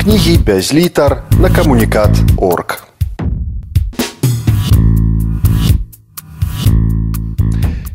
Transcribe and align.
кнігі 0.00 0.38
без 0.38 0.74
літар 0.74 1.22
на 1.40 1.50
камунікат 1.50 2.10
орг. 2.36 2.84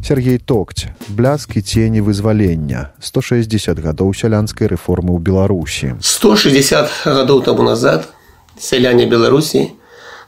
Сергей 0.10 0.38
Токць, 0.38 0.88
бляскі 1.10 1.62
цені 1.62 2.02
вызвалення, 2.02 2.90
160 3.00 3.78
гадоў 3.78 4.18
сялянскай 4.18 4.66
рэформы 4.66 5.14
ў 5.14 5.22
Беларусі. 5.22 5.94
160 6.02 7.06
гадоў 7.06 7.46
таму 7.46 7.62
назад 7.62 8.10
сяляне 8.58 9.06
Беларусі 9.06 9.78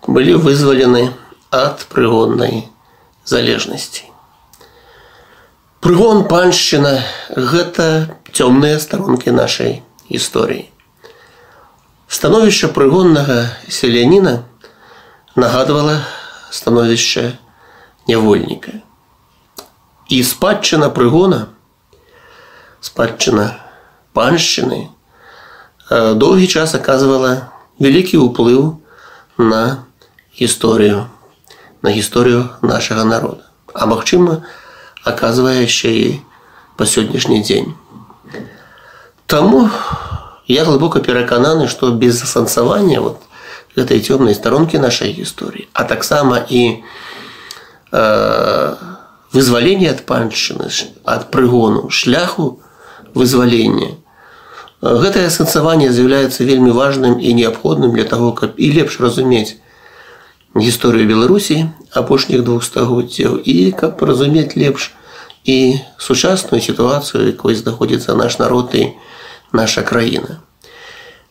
былі 0.06 0.38
вызвалены 0.38 1.10
ад 1.50 1.90
прыгоннай 1.90 2.70
залежнасці. 3.26 4.06
Прыгон 5.82 6.30
паншчына 6.30 7.02
гэта 7.34 8.14
цёмныя 8.30 8.78
старонкі 8.78 9.34
нашай 9.34 9.82
гісторыі. 10.14 10.70
Становішча 12.08 12.68
прыгоннага 12.68 13.56
селяніна 13.70 14.44
нагадвала 15.36 16.02
становішча 16.52 17.38
нявольніка. 18.08 18.84
І 20.12 20.24
спадчына 20.28 20.92
прыгона, 20.92 21.48
спадчына 22.84 23.56
паншчыны 24.12 24.90
доўгі 25.92 26.48
час 26.48 26.76
аказвала 26.76 27.52
вялікі 27.80 28.20
ўплыў 28.24 28.80
на 29.36 29.84
гісторыю, 30.32 31.12
на 31.82 31.92
гісторыю 31.92 32.48
нашага 32.62 33.04
народа. 33.04 33.44
А 33.74 33.88
магчыма, 33.88 34.44
аказвае 35.04 35.68
яшчэ 35.68 35.92
і 35.92 36.08
па 36.80 36.88
сённяшні 36.88 37.44
дзень. 37.44 37.76
Таму 39.28 39.68
я 40.48 40.66
глыбока 40.66 41.00
перакананы, 41.00 41.68
што 41.68 41.92
без 41.92 42.22
асэнсавання 42.24 43.02
вот, 43.02 43.18
гэтай 43.76 44.00
цёмнай 44.00 44.36
старонкі 44.36 44.78
нашай 44.78 45.14
гісторыі, 45.14 45.68
а 45.74 45.84
таксама 45.84 46.44
і 46.50 46.84
э, 47.92 48.76
вызвалення 49.32 49.92
ад 49.92 50.04
паншчыны 50.06 50.68
ад 51.06 51.32
прыгону 51.32 51.90
шляху 51.90 52.60
вызвалення 53.16 53.96
гэтае 54.82 55.28
асэнсаванне 55.32 55.92
з'яўляецца 55.92 56.48
вельмі 56.48 56.76
важным 56.76 57.20
і 57.20 57.34
неабходным 57.38 57.96
для 57.96 58.04
таго 58.04 58.32
каб 58.36 58.60
і 58.60 58.72
лепш 58.76 59.00
разумець 59.00 59.56
гісторыю 60.56 61.08
беларусі 61.08 61.70
апошніх 61.96 62.44
двух 62.44 62.68
стагоддзяў 62.68 63.40
і 63.40 63.72
каб 63.72 64.04
разумець 64.04 64.56
лепш 64.56 64.92
і 65.48 65.80
сучасную 65.98 66.62
сітуацыю 66.62 67.32
якой 67.32 67.56
знаходзіцца 67.56 68.16
наш 68.20 68.38
народ 68.40 68.76
і 68.76 68.92
наша 69.56 69.82
краіна 69.82 70.42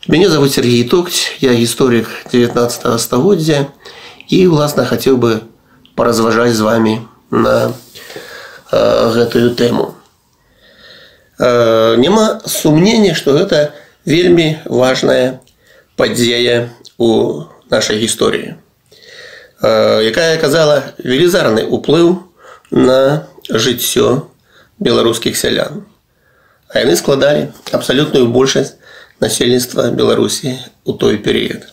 мяне 0.08 0.28
зовут 0.30 0.52
Сергей 0.52 0.84
токць 0.84 1.36
я 1.40 1.52
гісторык 1.52 2.08
19 2.32 3.00
стагоддзя 3.00 3.66
і 4.28 4.46
власна 4.46 4.84
хацеў 4.88 5.18
бы 5.20 5.42
паразважаць 5.94 6.56
з 6.56 6.64
вами 6.64 6.94
на 7.30 7.74
гэтую 8.72 9.54
тэму. 9.54 9.94
Няма 11.38 12.40
сумнення, 12.46 13.14
што 13.14 13.36
гэта 13.36 13.74
вельмі 14.06 14.58
важная 14.64 15.40
падзея 15.96 16.70
у 16.98 17.44
нашай 17.70 18.00
гісторыі, 18.00 18.56
якая 19.60 20.36
аказала 20.36 20.94
велізарны 20.98 21.66
ўплыў 21.68 22.24
на 22.70 23.28
жыццё 23.48 24.30
беларускіх 24.78 25.36
сялян. 25.36 25.84
А 26.70 26.84
яны 26.84 26.96
складалі 26.96 27.50
абсалютную 27.72 28.28
большасць 28.28 28.76
насельніцтва 29.20 29.90
Беларусі 29.90 30.56
у 30.84 30.92
той 30.92 31.18
перыяд. 31.18 31.66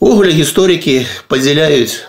Увогуле 0.00 0.32
гісторыкі 0.32 1.06
падзяляюць 1.28 2.04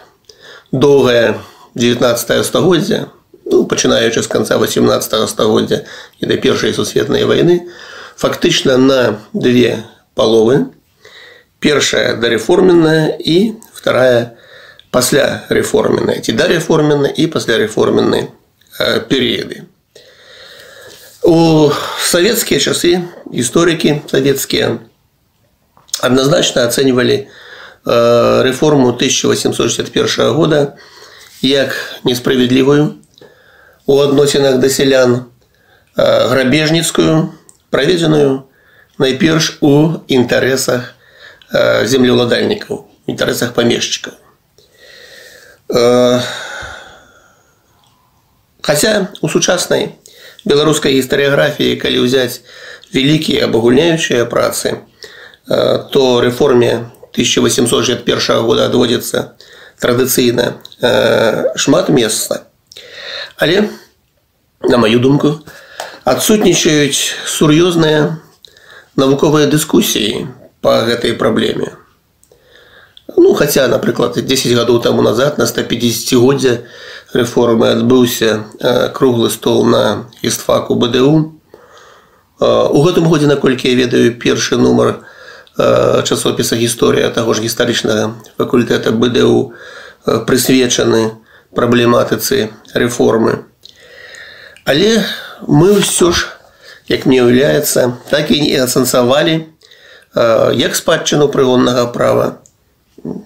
доўгае 0.72 1.40
19 1.76 2.46
стагоддзя 2.46 3.08
ну, 3.46 3.66
пачынаючы 3.66 4.24
з 4.24 4.28
канца 4.28 4.58
18 4.58 5.30
стагоддзя 5.30 5.84
і 6.20 6.26
да 6.26 6.38
першай 6.38 6.74
сусветнай 6.74 7.26
вайны 7.26 7.68
фактычна 8.16 8.78
на 8.78 9.20
две 9.34 9.84
паловы 10.16 10.72
першая 11.60 12.16
дарэформенная 12.16 13.18
і 13.20 13.56
вторая 13.74 14.38
пасля 14.92 15.44
рэформенная 15.50 16.22
ці 16.22 16.32
дарэформенна 16.36 17.12
і 17.12 17.28
пасля 17.28 17.60
рэформеннай 17.60 18.32
перыяды 19.12 19.68
у 21.26 21.70
савецкія 22.02 22.60
часы 22.60 23.02
гісторыкі 23.30 24.02
савецкія 24.10 24.80
адназначна 26.02 26.66
ацэньвалі 26.66 27.28
рэформу 27.86 28.90
1861 28.94 30.34
года 30.34 30.78
як 31.42 31.76
несправядлівую 32.04 32.96
у 33.86 34.00
адносінах 34.00 34.60
да 34.60 34.70
сялян 34.70 35.26
грабежніцкую 35.96 37.34
праведзеную 37.70 38.44
найперш 38.98 39.58
у 39.62 40.02
інтарэсах 40.08 40.94
землеўладальнікаў 41.86 42.86
інтарэсах 43.08 43.54
памешчыкаў 43.54 44.14
Хаця 48.62 49.10
у 49.22 49.30
сучаснай 49.30 49.96
беларускай 50.47 50.97
гістарыяграфіі 50.97 51.77
калі 51.83 52.07
ўзяць 52.07 52.41
вялікія 52.95 53.51
абагульняючыя 53.51 54.25
працы 54.31 54.87
то 55.93 56.03
рэформе 56.23 56.91
1861 57.13 58.47
года 58.47 58.67
адводзіцца 58.71 59.37
традыцыйна 59.83 60.57
шмат 61.59 61.91
месца 61.91 62.47
Але 63.37 63.69
на 64.63 64.79
маю 64.79 64.99
думку 65.01 65.35
адсутнічаюць 66.09 67.13
сур'ёзныя 67.29 68.17
навуковыя 68.97 69.51
дыскусіі 69.53 70.25
па 70.65 70.87
гэтай 70.89 71.13
праблеме. 71.21 71.77
Ну 73.18 73.34
хаця, 73.34 73.68
напрыклад, 73.68 74.16
10 74.16 74.56
гадоў 74.56 74.80
таму 74.82 75.02
назад 75.02 75.38
на 75.38 75.44
150годдзя 75.44 76.64
рэформы 77.14 77.72
адбыўся 77.76 78.46
круглы 78.96 79.30
стол 79.30 79.66
на 79.66 80.08
істфаку 80.22 80.76
БДУ. 80.76 81.34
У 82.40 82.80
гэтым 82.84 83.08
годзе, 83.08 83.28
наколькі 83.28 83.70
я 83.70 83.76
ведаю 83.76 84.16
першы 84.16 84.58
нумар 84.58 85.04
часопіса 85.58 86.56
гісторыя 86.56 87.10
таго 87.12 87.34
ж 87.34 87.44
гістарычнага 87.44 88.16
факультэта 88.38 88.92
БДУ 88.96 89.54
прысвечаны 90.26 91.20
праблематыцы 91.54 92.50
рэформы. 92.74 93.44
Але 94.64 95.04
мы 95.46 95.76
ўсё 95.78 96.16
ж, 96.16 96.32
як 96.88 97.06
мне 97.06 97.20
ўяўляецца, 97.22 97.98
так 98.10 98.32
і 98.32 98.40
не 98.40 98.56
асэнсавалі 98.56 99.52
як 100.56 100.76
спадчыну 100.80 101.28
прыгоннага 101.28 101.92
права, 101.92 102.40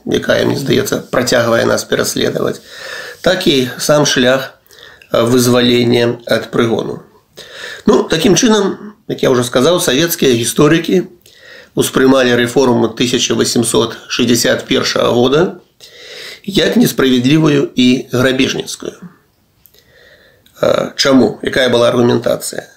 якая 0.08 0.46
мне 0.46 0.58
здаецца 0.58 1.04
працягвае 1.12 1.66
нас 1.66 1.84
пераследаваць, 1.84 2.62
так 3.22 3.48
і 3.48 3.70
сам 3.78 4.06
шлях 4.06 4.52
вызвалення 5.12 6.20
ад 6.28 6.52
прыгону. 6.52 7.00
Ну 7.86 8.04
такім 8.04 8.36
чынам, 8.36 8.96
як 9.08 9.24
я 9.24 9.30
ўжо 9.30 9.44
сказаў, 9.44 9.80
савецкія 9.80 10.34
гісторыкі 10.34 11.04
успрымалі 11.76 12.36
рэформу 12.36 12.86
1861 12.96 15.02
года, 15.12 15.56
як 16.46 16.78
несправядлівую 16.78 17.70
і 17.76 18.08
грабежніцкую. 18.12 18.94
Чаму 20.96 21.40
якая 21.44 21.70
была 21.70 21.88
аргументацыя? 21.92 22.68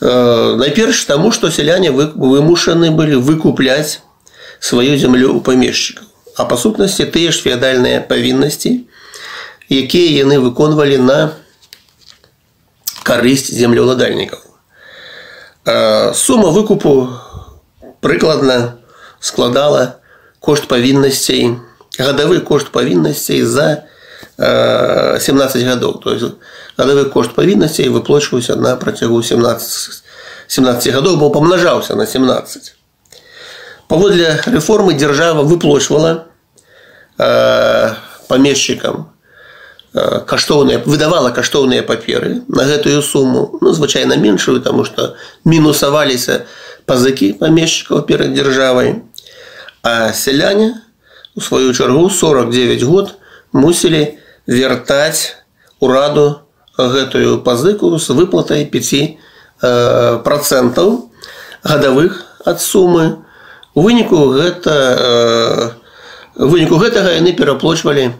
Найперш 0.00 1.04
таму, 1.04 1.32
што 1.32 1.50
сяляне 1.50 1.90
вымушаны 1.90 2.90
былі 2.94 3.16
выкупляць 3.20 4.00
сваю 4.64 4.96
зямлю 4.96 5.36
ў 5.36 5.40
памешчыкаў. 5.44 6.06
А 6.36 6.44
па 6.44 6.56
сутнасці 6.56 7.06
тыя 7.12 7.32
ж 7.32 7.42
феадальныя 7.44 8.00
павіннасці, 8.06 8.86
якія 9.68 10.24
яны 10.24 10.40
выконвалі 10.40 10.98
на 10.98 11.18
карысць 13.02 13.52
землеўладальнікаў. 13.52 14.40
Сума 16.14 16.50
выкупу 16.50 17.10
прыкладна 18.00 18.78
складала 19.20 20.00
кошт 20.40 20.68
павіннасцей 20.68 21.58
гадавы 21.98 22.40
кошт 22.40 22.72
павіннасцей 22.72 23.42
за 23.42 23.84
17 24.38 25.64
гадоў 25.64 26.00
то 26.00 26.12
есть 26.12 26.24
гадавы 26.78 27.04
кошт 27.10 27.34
павіннасцей 27.34 27.88
выплочваўся 27.88 28.56
на 28.56 28.76
працягу 28.76 29.22
17 29.22 30.02
17 30.48 30.92
гадоў 30.94 31.16
бо 31.16 31.30
памнажаўся 31.30 31.94
на 31.94 32.06
17 32.06 32.74
паводле 33.88 34.40
рэформы 34.46 34.94
дзяржава 34.94 35.42
выплочвала 35.42 36.26
памешчыкам 38.28 39.10
каштоўныя 39.92 40.78
выдавала 40.86 41.30
каштоўныя 41.30 41.82
паперы 41.82 42.42
на 42.48 42.64
гэтую 42.64 43.02
суму 43.02 43.58
ну 43.60 43.72
звычайна 43.72 44.16
меншую 44.16 44.60
таму 44.62 44.84
што 44.84 45.14
мінусаваліся 45.44 46.46
пазыкі 46.86 47.32
памешчыкаў 47.40 48.06
перад 48.06 48.34
дзяржавай 48.34 49.02
а 49.82 50.12
сяляне 50.12 50.74
у 51.34 51.40
сваю 51.40 51.74
чаргу 51.74 52.08
49 52.08 52.82
год 52.82 53.16
мусілі 53.52 54.18
вяртаць 54.46 55.34
ураду 55.80 56.46
гэтую 56.78 57.42
пазыку 57.42 57.98
з 57.98 58.14
выплатай 58.14 58.64
5 58.70 60.22
процентаў 60.22 61.10
гадавых 61.64 62.22
ад 62.46 62.60
сумы 62.60 63.23
у 63.74 63.82
выніку 63.86 64.26
гэта 64.36 65.76
выніку 66.34 66.78
гэтага 66.82 67.16
яны 67.16 67.32
пераплочвалі 67.32 68.12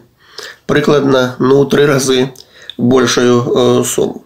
прыкладна 0.67 1.37
ну 1.39 1.65
тры 1.65 1.87
разы 1.87 2.33
большую 2.77 3.85
суму 3.85 4.25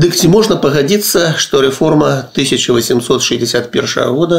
Дык 0.00 0.14
ці 0.16 0.28
можна 0.32 0.56
пагадзіцца, 0.56 1.34
што 1.36 1.60
рэформа 1.60 2.30
1861 2.32 4.14
года 4.14 4.38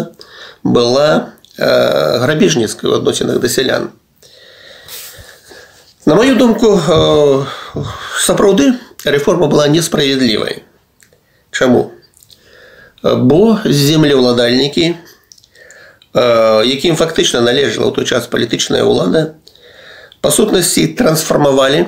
была 0.64 1.36
э, 1.58 2.18
грабежніцкай 2.24 2.90
у 2.90 2.94
адносінах 2.96 3.38
да 3.40 3.50
сялян. 3.50 3.92
На 6.06 6.16
маю 6.16 6.36
думку, 6.36 6.80
э, 6.80 7.46
сапраўды 8.18 8.74
рэформа 9.06 9.48
была 9.48 9.68
несправядлівай. 9.68 10.64
Чаму? 11.52 11.92
Бо 13.04 13.60
землеўладальнікі, 13.66 14.86
э, 14.90 14.96
якім 16.16 17.00
фактычна 17.00 17.40
належала 17.40 17.88
ў 17.88 17.96
той 17.96 18.06
час 18.06 18.28
палітычная 18.28 18.84
ўлада, 18.84 19.40
па 20.20 20.30
сутнасці 20.32 20.92
трансфармавалі 21.00 21.88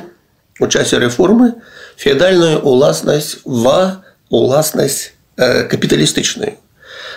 у 0.63 0.67
часе 0.71 0.99
рэформы, 1.03 1.59
феадальную 1.97 2.61
уласнасць 2.63 3.43
ва 3.43 4.03
уласнасць 4.29 5.13
э, 5.37 5.63
капіталістычную 5.69 6.57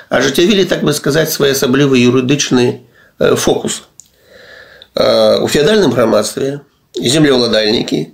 ажыццявілі 0.09 0.65
так 0.65 0.85
бы 0.85 0.93
сказаць 0.93 1.33
своеасаблівы 1.33 1.99
юрыдычны 1.99 2.81
э, 3.19 3.35
фокус 3.37 3.83
э, 4.94 5.38
у 5.41 5.49
феадальным 5.49 5.91
грамадстве 5.91 6.61
землеўладальнікі 6.94 8.12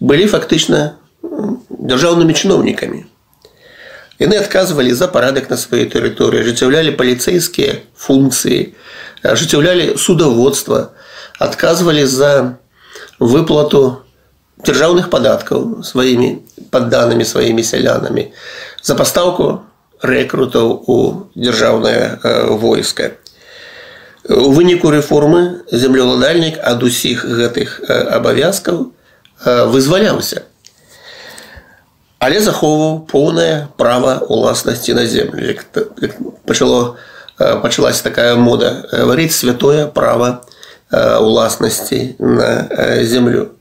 былі 0.00 0.26
фактычна 0.26 0.98
дзяржаўнымі 1.22 2.34
чыноўнікамі 2.34 3.06
яны 4.20 4.36
адказвалі 4.36 4.92
за 4.94 5.08
парадак 5.08 5.50
на 5.50 5.56
сваёй 5.56 5.88
тэрыторыі 5.92 6.44
ажыццяўлялі 6.44 6.96
паліцэйскія 7.00 7.80
функцыі 7.96 8.74
ажыццяўлялі 9.22 9.96
судаводства 9.96 10.92
адказвалі 11.38 12.04
за 12.04 12.60
выплату 13.18 14.04
дзяржаўных 14.66 15.08
падаткаў 15.10 15.82
сваімі 15.84 16.30
падданымі 16.70 17.24
сваімі 17.24 17.64
сялянамі 17.64 18.30
за 18.82 18.94
пастаўку 18.94 19.64
рэкрутаў 20.02 20.84
у 20.86 20.96
дзяржаўнае 21.36 22.56
войска. 22.60 23.12
У 24.28 24.52
выніку 24.52 24.90
рэформы 24.92 25.64
землеўладальнік 25.72 26.60
ад 26.60 26.82
усіх 26.84 27.24
гэтых 27.24 27.80
абавязкаў 27.88 28.92
вызваляўся. 29.44 30.44
Але 32.24 32.40
захоўваў 32.40 33.06
поўнае 33.08 33.68
права 33.76 34.20
ўласнасці 34.28 34.94
на 34.94 35.06
землю. 35.06 35.56
пачало 36.46 36.96
пачалась 37.36 38.02
такая 38.02 38.36
мода 38.36 38.84
гаварыць 38.92 39.32
святое 39.32 39.86
права 39.86 40.44
ўласнасці 40.92 42.16
на 42.18 42.68
землю. 43.04 43.56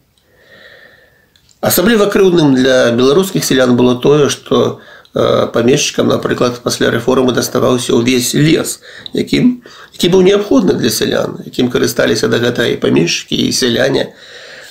Асабліва 1.62 2.08
крыўдным 2.08 2.56
для 2.56 2.92
беларускіх 2.96 3.44
сялян 3.44 3.76
было 3.76 3.96
тое, 4.00 4.30
што 4.30 4.80
э, 5.14 5.48
памешчыкам, 5.52 6.08
напрыклад, 6.08 6.62
пасля 6.64 6.88
рэформы 6.88 7.36
даставаўся 7.36 8.00
ўвесь 8.00 8.32
лес, 8.34 8.80
якім, 9.12 9.60
які 9.92 10.08
быў 10.08 10.24
неабходны 10.24 10.80
для 10.80 10.90
сялян, 10.90 11.36
якім 11.44 11.68
карысталіся 11.68 12.32
да 12.32 12.40
гэта 12.40 12.64
і 12.72 12.80
памешчыкі 12.80 13.36
і 13.36 13.52
сяляне. 13.52 14.16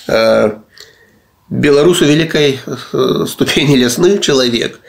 Э, 0.09 0.62
беларусу 1.49 2.05
вялікай 2.05 2.59
э, 2.59 3.25
ступені 3.27 3.77
лясны 3.77 4.19
чалавек. 4.19 4.79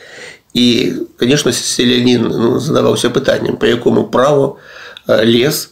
І, 0.55 0.93
конечно, 1.19 1.53
селянін 1.53 2.27
ну, 2.27 2.59
задаваўся 2.59 3.11
пытаннем, 3.11 3.57
па 3.57 3.67
якому 3.67 4.11
праву 4.11 4.59
лес, 5.07 5.71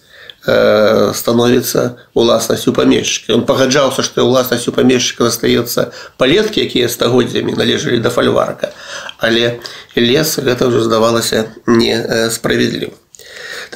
Э, 0.50 1.12
становится 1.14 1.98
уласнасцю 2.14 2.72
памешчыка. 2.72 3.34
Он 3.34 3.44
пагаджаўся, 3.44 4.00
што 4.02 4.24
ўласнасцю 4.24 4.72
памешчыка 4.72 5.28
застаецца 5.28 5.92
палеткі, 6.16 6.62
якія 6.64 6.88
стагоддзямі 6.88 7.52
належалі 7.52 8.00
да 8.00 8.08
фальварка. 8.08 8.72
Але 9.18 9.60
лес 9.92 10.38
гэта 10.38 10.70
ўжо 10.72 10.80
здавалася 10.86 11.52
несправедліва. 11.66 12.96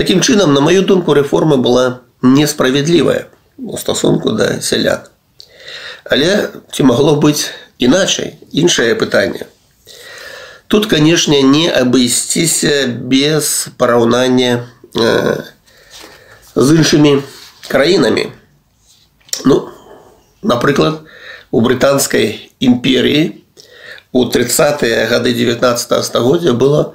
Такім 0.00 0.24
чынам, 0.24 0.54
на 0.56 0.64
маю 0.64 0.80
думку, 0.86 1.12
рэформа 1.12 1.60
была 1.60 2.00
несправядлівая 2.22 3.26
у 3.58 3.76
стасунку 3.76 4.32
да 4.32 4.62
сялян. 4.62 5.04
Але 6.06 6.48
ці 6.72 6.82
магло 6.82 7.16
быць 7.16 7.50
іначай 7.78 8.38
іншае 8.52 8.94
пытанне. 8.94 9.46
Тут, 10.68 10.86
канешне, 10.86 11.42
не 11.42 11.68
абысціся 11.68 12.86
без 12.86 13.68
параўнання 13.76 14.68
э, 14.96 15.42
з 16.54 16.68
іншымі 16.76 17.22
краінамі. 17.68 18.32
Ну, 19.44 19.68
напрыклад, 20.42 21.04
у 21.50 21.60
брытанскай 21.60 22.50
імперіі 22.60 23.42
у 24.12 24.24
30-е 24.24 25.06
гады 25.08 25.32
19 25.32 26.04
стагоддзя 26.04 26.52
было 26.52 26.94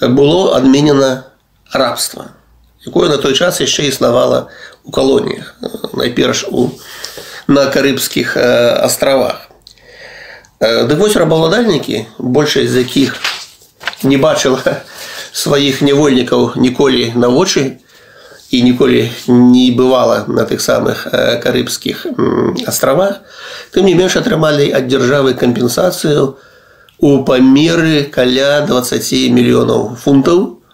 было 0.00 0.56
адменена 0.56 1.24
рабства, 1.72 2.32
якое 2.86 3.08
на 3.08 3.16
той 3.16 3.34
час 3.34 3.60
яшчэ 3.60 3.88
існавала 3.88 4.48
у 4.84 4.90
калоніях, 4.90 5.56
найперш 5.92 6.44
у 6.48 6.70
на 7.46 7.66
карыбскіх 7.66 8.36
астравах. 8.36 9.48
Дык 10.60 10.98
вось 10.98 11.16
рабаўладальнікі, 11.16 12.06
большасць 12.18 12.70
з 12.70 12.84
якіх 12.84 13.16
не 14.02 14.16
бачыла 14.16 14.82
сваіх 15.32 15.82
нявольнікаў 15.82 16.56
ніколі 16.56 17.12
на 17.14 17.28
вочы, 17.28 17.78
і 18.50 18.62
ніколі 18.62 19.10
не 19.28 19.70
бывала 19.76 20.24
на 20.26 20.44
тых 20.48 20.60
самых 20.64 21.04
карыбскіх 21.44 22.06
астравах 22.66 23.20
тым 23.76 23.84
не 23.84 23.94
менш 23.94 24.16
атрымалі 24.16 24.72
ад 24.72 24.88
дзяржавы 24.88 25.36
кампенсацыю 25.36 26.40
у 26.98 27.10
памеры 27.28 28.08
каля 28.08 28.64
20 28.64 29.36
мільёнаў 29.36 30.00
фунтаў 30.00 30.64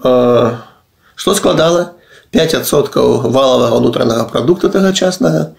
што 0.00 1.34
складала 1.36 1.92
5соткаў 2.32 3.28
валавага 3.28 3.76
ўнутранага 3.84 4.24
прадукта 4.32 4.72
тагачаснага 4.72 5.52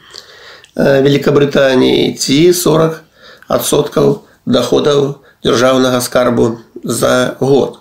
Великабрытаніі 0.75 2.16
ці 2.16 2.40
40 2.56 3.01
адсоткаў 3.51 4.24
доходаў 4.46 5.22
дзяржаўнага 5.44 6.00
скарбу 6.01 6.60
за 6.84 7.36
год. 7.40 7.80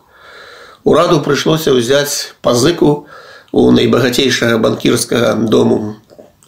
Ураду 0.85 1.20
прыйшлося 1.20 1.76
ўзяць 1.76 2.35
пазыку 2.42 3.06
у 3.52 3.70
найбагацейшага 3.70 4.59
банкірскага 4.59 5.35
дому 5.47 5.97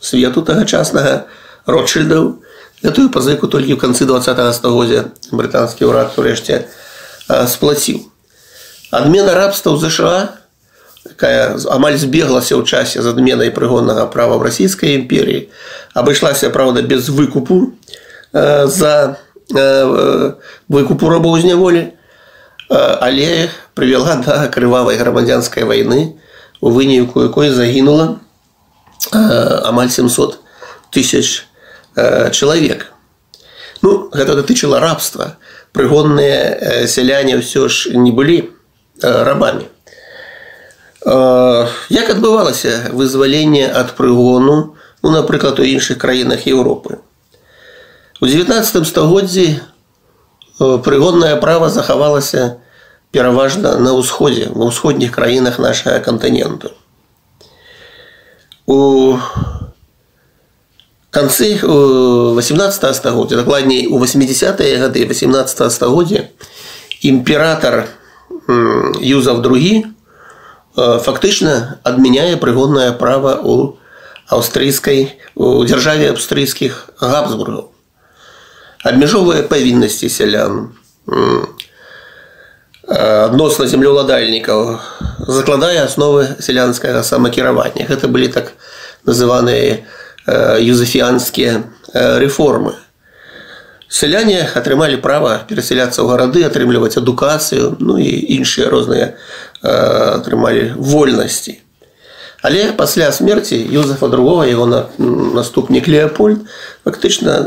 свету 0.00 0.42
тагачаснага 0.42 1.26
ротшильдаў 1.66 2.42
гэтую 2.82 3.08
пазыку 3.14 3.46
толькі 3.46 3.74
ў 3.74 3.78
канцы 3.78 4.06
два 4.06 4.18
стагоддзя 4.22 5.14
брытанскі 5.30 5.86
ўрад 5.86 6.18
урэшце 6.18 6.66
сплаціў 7.28 8.02
адмена 8.90 9.34
рабства 9.38 9.72
ў 9.72 9.78
ЗША 9.78 10.35
якая 11.13 11.57
амаль 11.71 11.97
збеглася 11.97 12.55
ў 12.55 12.63
часе 12.65 13.01
з 13.01 13.07
адменай 13.07 13.51
прыгоннага 13.51 14.07
права 14.11 14.37
в 14.37 14.47
расійскай 14.47 14.95
імперіі 14.99 15.47
абышлася 15.93 16.49
праўда 16.49 16.81
без 16.81 17.09
выкупу 17.09 17.73
за 18.33 19.17
выкупу 20.67 21.09
рабоў 21.09 21.39
з 21.39 21.53
няволі 21.53 21.83
але 22.69 23.49
прывяла 23.73 24.19
да 24.25 24.47
крывавай 24.51 24.97
грамадзянскай 24.97 25.63
вайны 25.63 26.19
у 26.61 26.69
выніку 26.69 27.23
якой 27.23 27.49
загінула 27.49 28.19
амаль 29.11 29.89
700 29.89 30.39
тысяч 30.91 31.47
чалавек. 32.31 32.91
Ну 33.81 34.09
гэта 34.11 34.35
датычыла 34.35 34.79
рабства. 34.79 35.37
Прыгонныя 35.71 36.87
сяляне 36.87 37.37
ўсё 37.37 37.69
ж 37.69 37.93
не 37.93 38.11
былі 38.11 38.49
рабамі. 39.01 39.69
Як 41.02 42.10
адбывалася 42.14 42.90
вызваленне 42.92 43.66
ад 43.66 43.94
прыгону, 43.98 44.76
ну, 45.02 45.10
напрыклад, 45.10 45.58
у 45.58 45.66
іншых 45.66 45.98
краінах 45.98 46.46
Еўропы. 46.46 47.02
У 48.20 48.26
19 48.26 48.86
стагоддзі 48.86 49.60
прыгоннае 50.58 51.36
права 51.42 51.70
захавалася 51.70 52.62
пераважна 53.10 53.76
на 53.78 53.92
ўсходзе 53.98 54.54
ва 54.54 54.70
ўсходніх 54.70 55.10
краінах 55.10 55.58
нашага 55.58 55.98
кантыненту 55.98 56.70
у 58.66 59.18
канцы 61.10 61.58
18 61.60 62.96
стагоддзя 62.96 63.36
дакладней 63.36 63.86
у 63.86 63.98
80 63.98 64.56
гады 64.78 65.04
18 65.04 65.72
стагоддзя 65.72 66.28
імператор 67.02 67.88
Юзов 69.00 69.44
II 69.44 69.84
фактычна 70.76 71.80
адмяняе 71.84 72.36
прыгоннае 72.36 72.92
права 72.92 73.38
у 73.42 73.76
аўстрыйскай 74.32 75.18
у 75.36 75.64
дзяржаве 75.64 76.12
аўстрыйскіх 76.12 76.96
габсбургаў 77.00 77.68
абмяжоўвае 78.82 79.42
павіннасці 79.50 80.08
сялян 80.08 80.72
адносна 82.88 83.66
землеўладальнікаў 83.66 84.78
закладае 85.28 85.82
асновы 85.84 86.40
сялянскага 86.40 87.02
самакіравання 87.04 87.86
гэта 87.88 88.08
былі 88.08 88.28
так 88.32 88.52
называныя 89.06 89.84
юзафіанскія 90.58 91.62
рэформы 91.94 92.74
сяляне 93.92 94.48
атрымалі 94.56 94.96
права 95.04 95.44
перасяляцца 95.48 96.00
ў 96.00 96.08
гарады 96.08 96.42
атрымліваць 96.48 96.96
адукацыю 96.96 97.76
ну 97.78 98.00
і 98.00 98.08
іншыя 98.40 98.72
розныя 98.72 99.14
атрымалі 99.62 100.72
вольнасці 100.76 101.58
але 102.42 102.72
пасля 102.72 103.12
смерти 103.12 103.54
юзефа 103.54 104.08
другого 104.08 104.42
его 104.42 104.66
наступнік 104.98 105.88
леопольд 105.88 106.42
фактычна 106.84 107.46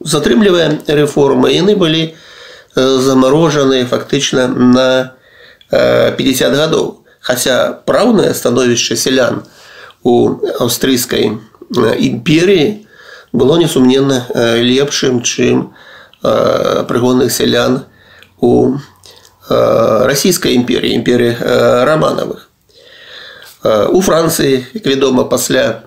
затрымлівае 0.00 0.86
рэформы 0.86 1.50
яны 1.50 1.74
былі 1.76 2.14
замарожаны 2.76 3.84
фактычна 3.86 4.46
на 4.46 5.16
50 5.70 6.54
гадоў 6.54 7.02
хаця 7.20 7.74
праўнае 7.86 8.34
становішча 8.34 8.96
сялян 8.96 9.42
у 10.06 10.38
аўстрыйскай 10.62 11.32
імперіі 11.74 12.86
было 13.32 13.58
несумненна 13.58 14.26
лепшым 14.62 15.22
чым 15.22 15.74
прыгонных 16.22 17.32
сялян 17.32 17.82
у 18.38 18.78
расійскай 19.50 20.54
імперіі 20.58 20.94
імперіі 20.98 21.36
раманавых 21.86 22.50
у 23.90 24.02
францыі 24.02 24.66
як 24.74 24.86
вядома 24.86 25.24
пасля 25.24 25.86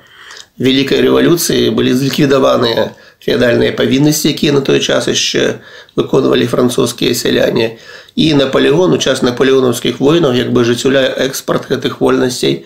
вялікай 0.59 1.03
рэвалюцыі 1.03 1.71
былі 1.75 1.95
зліквідаваныя 1.95 2.91
феадальныя 3.23 3.75
павіннасці 3.75 4.31
якія 4.31 4.55
на 4.55 4.61
той 4.61 4.79
час 4.79 5.07
яшчэ 5.11 5.59
выконвалі 5.95 6.47
французскія 6.47 7.15
сяляне 7.15 7.79
і 8.15 8.33
наполеон 8.33 8.95
у 8.95 8.99
час 8.99 9.21
наполеонаўскіх 9.23 9.99
войнаў 9.99 10.35
як 10.35 10.51
бы 10.51 10.63
жыццюляе 10.63 11.11
экспарт 11.27 11.67
гэтых 11.71 11.99
вольнасцей 11.99 12.65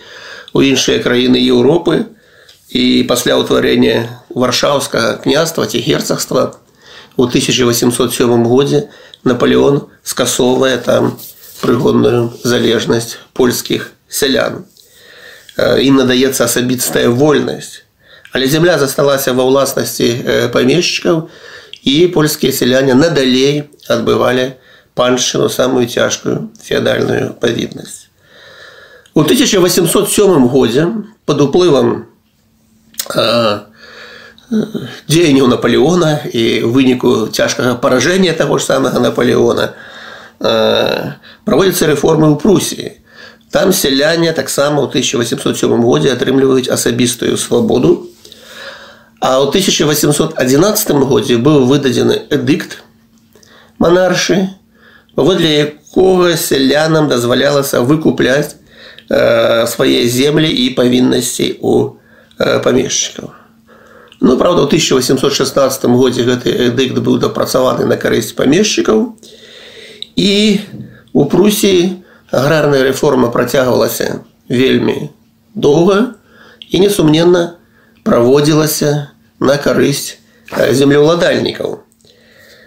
у 0.54 0.62
іншыя 0.62 1.02
краіны 1.02 1.38
Еўропы 1.42 2.06
і 2.70 3.06
пасля 3.06 3.38
ўтварэння 3.38 4.26
варшаўскага 4.30 5.22
княства 5.22 5.66
ці 5.66 5.78
герцагства 5.78 6.58
у 7.16 7.26
1807 7.26 8.46
годзе 8.46 8.90
Наполеон 9.24 9.88
скасоўвае 10.04 10.76
там 10.78 11.16
прыгодную 11.62 12.32
залежнасць 12.44 13.16
польскіх 13.32 13.92
сялян. 14.08 14.64
Ім 15.58 16.02
надаецца 16.02 16.44
асабістая 16.44 17.08
вольнасць. 17.08 17.82
Але 18.34 18.46
земля 18.50 18.78
засталася 18.78 19.32
ва 19.32 19.46
ўласнасці 19.46 20.50
памешчыкаў 20.52 21.28
і 21.84 21.94
польскія 22.14 22.52
сяляне 22.52 22.94
надалей 22.98 23.70
адбывалі 23.88 24.58
паншчыну 24.94 25.48
самую 25.48 25.86
цяжкую 25.86 26.50
феадальную 26.62 27.34
павіннасць. 27.38 28.10
У 29.14 29.22
1807 29.22 30.48
годзе 30.48 30.88
под 31.24 31.40
уплывам 31.40 32.06
дзеянняў 35.08 35.48
Наполеона 35.48 36.20
і 36.32 36.68
выніку 36.68 37.28
цяжкага 37.32 37.74
паражэння 37.80 38.34
таго 38.36 38.58
ж 38.58 38.64
самага 38.68 39.00
Наполеона 39.00 39.74
праводзяцца 41.44 41.88
рэформы 41.88 42.28
ў 42.32 42.36
Прусіі. 42.36 42.88
Там 43.50 43.72
сяляне 43.72 44.32
таксама 44.32 44.82
ў 44.82 44.90
1807 44.90 45.78
годзе 45.82 46.12
атрымліваюць 46.12 46.68
асабістую 46.68 47.38
свабоду. 47.38 48.10
А 49.20 49.40
ў 49.40 49.48
1811 49.48 50.36
годзе 51.08 51.38
быў 51.38 51.64
выдадзены 51.64 52.28
эдыкт 52.28 52.82
манаршы, 53.78 54.50
паводле 55.14 55.70
якога 55.70 56.36
сялянам 56.36 57.08
дазвалялася 57.08 57.80
выкупляць 57.80 58.58
свае 59.08 60.08
землі 60.08 60.50
і 60.50 60.74
павіннасці 60.74 61.62
у 61.62 61.96
памешчыкаў. 62.36 63.37
Ну 64.20 64.38
правда, 64.38 64.64
ў 64.64 64.66
1816 64.66 65.84
годзе 65.92 66.24
гэты 66.24 66.48
эдыкт 66.70 66.98
быў 67.04 67.18
дапрацаваны 67.20 67.84
на 67.84 68.00
карысць 68.00 68.32
памешчыкаў 68.32 69.18
і 70.16 70.60
у 71.12 71.24
Прусіі 71.28 72.00
аграрная 72.30 72.82
рэформа 72.88 73.28
працягвалася 73.28 74.24
вельмі 74.48 75.10
доўга 75.54 76.16
і 76.70 76.80
несумненна 76.80 77.60
праводзілася 78.02 79.12
на 79.40 79.56
карысць 79.60 80.16
землеўладальнікаў. 80.50 81.84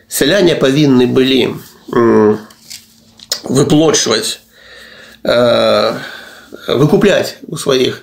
Сяляне 0.07 0.55
павінны 0.55 1.07
былі 1.09 1.57
выплочваць 3.43 4.39
выкупляць 6.67 7.41
у 7.47 7.57
сваіх 7.57 8.01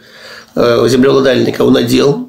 землеўладальнікаў 0.54 1.70
надзел 1.70 2.27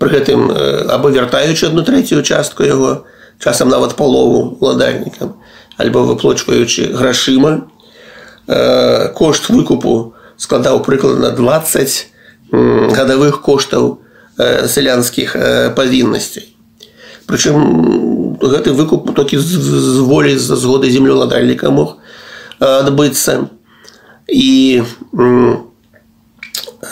пры 0.00 0.10
гэтым 0.10 0.50
або 0.90 1.10
вяртаючы 1.10 1.66
одну 1.66 1.82
трэцюю 1.82 2.22
частку 2.22 2.64
яго 2.64 3.06
часам 3.38 3.68
нават 3.68 3.96
палову 3.96 4.58
ладальнікам 4.60 5.36
альбо 5.76 6.04
выплочваючы 6.04 6.92
грашыма 6.92 7.68
кошт 9.14 9.48
выкупу 9.48 10.14
складаў 10.36 10.82
прыкладна 10.84 11.30
20 11.30 12.06
гадавых 12.52 13.40
коштаў 13.42 13.98
сялянскіх 14.38 15.36
павіннасцей 15.76 16.52
прычым 17.26 18.38
гэты 18.40 18.72
выкуп 18.72 19.14
толькі 19.16 19.38
з 19.38 19.98
волі 20.04 20.36
з 20.38 20.56
згоды 20.56 20.90
землеўладальніка 20.90 21.70
мог 21.70 21.96
адбыцца 22.60 23.48
і 24.28 24.82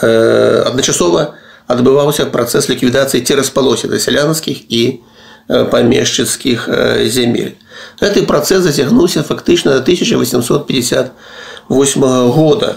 адначасова 0.00 1.34
адбываўся 1.68 2.26
працэс 2.26 2.68
ліквідацыі 2.68 3.24
цераз 3.24 3.50
палосе 3.50 3.88
да 3.88 3.98
сялянскіх 3.98 4.58
і 4.68 5.00
памешчыцкіх 5.48 6.68
земель. 7.08 7.56
Гэты 8.00 8.26
працэс 8.26 8.62
зацягнуўся 8.64 9.22
фактычна 9.22 9.70
да 9.76 9.80
1858 9.80 12.30
года. 12.30 12.76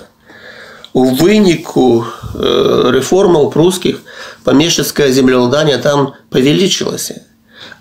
У 0.94 1.16
выніку 1.16 2.06
рэформаў 2.34 3.51
прускіх 3.51 3.96
памешчыцкае 4.44 5.12
землеўладанне 5.12 5.77
там 5.77 6.13
павялічылася, 6.32 7.22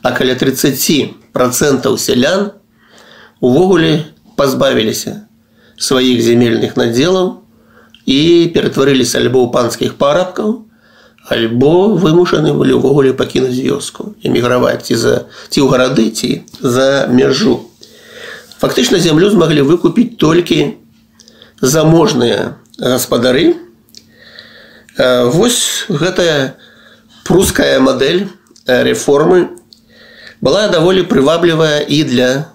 а 0.03 0.13
каля 0.13 0.35
30 0.35 1.15
процентаў 1.33 1.99
сялян 1.99 2.53
увогуле 3.41 4.05
пазбавіліся 4.37 5.27
сваіх 5.77 6.21
земельных 6.21 6.77
надзелаў 6.77 7.43
і 8.07 8.51
ператварыліся 8.55 9.19
альбо 9.19 9.45
ў 9.45 9.53
панскіх 9.53 9.97
парабкаў, 9.97 10.67
альбо 11.30 11.94
вымушаны 11.94 12.54
былі 12.58 12.82
ўвогуле 12.82 13.14
пакінуць 13.14 13.58
вёску 13.62 14.16
эміграваць 14.26 14.90
ці 14.90 14.96
за 14.96 15.14
ці 15.50 15.62
ў 15.62 15.68
гарады 15.70 16.10
ці 16.10 16.46
за 16.60 17.08
мяжу. 17.12 17.70
Фактычна 18.62 18.98
зямлю 18.98 19.30
змаглі 19.30 19.62
выкупіць 19.62 20.18
толькі 20.18 20.78
заможныя 21.62 22.58
гаспадары. 22.78 23.56
Вось 24.98 25.86
гэтая 25.90 26.58
пруская 27.24 27.80
мадэль 27.80 28.28
рэформы. 28.66 29.58
Была 30.42 30.68
даволі 30.74 31.06
прываблівая 31.06 31.86
і 31.86 32.02
для 32.04 32.50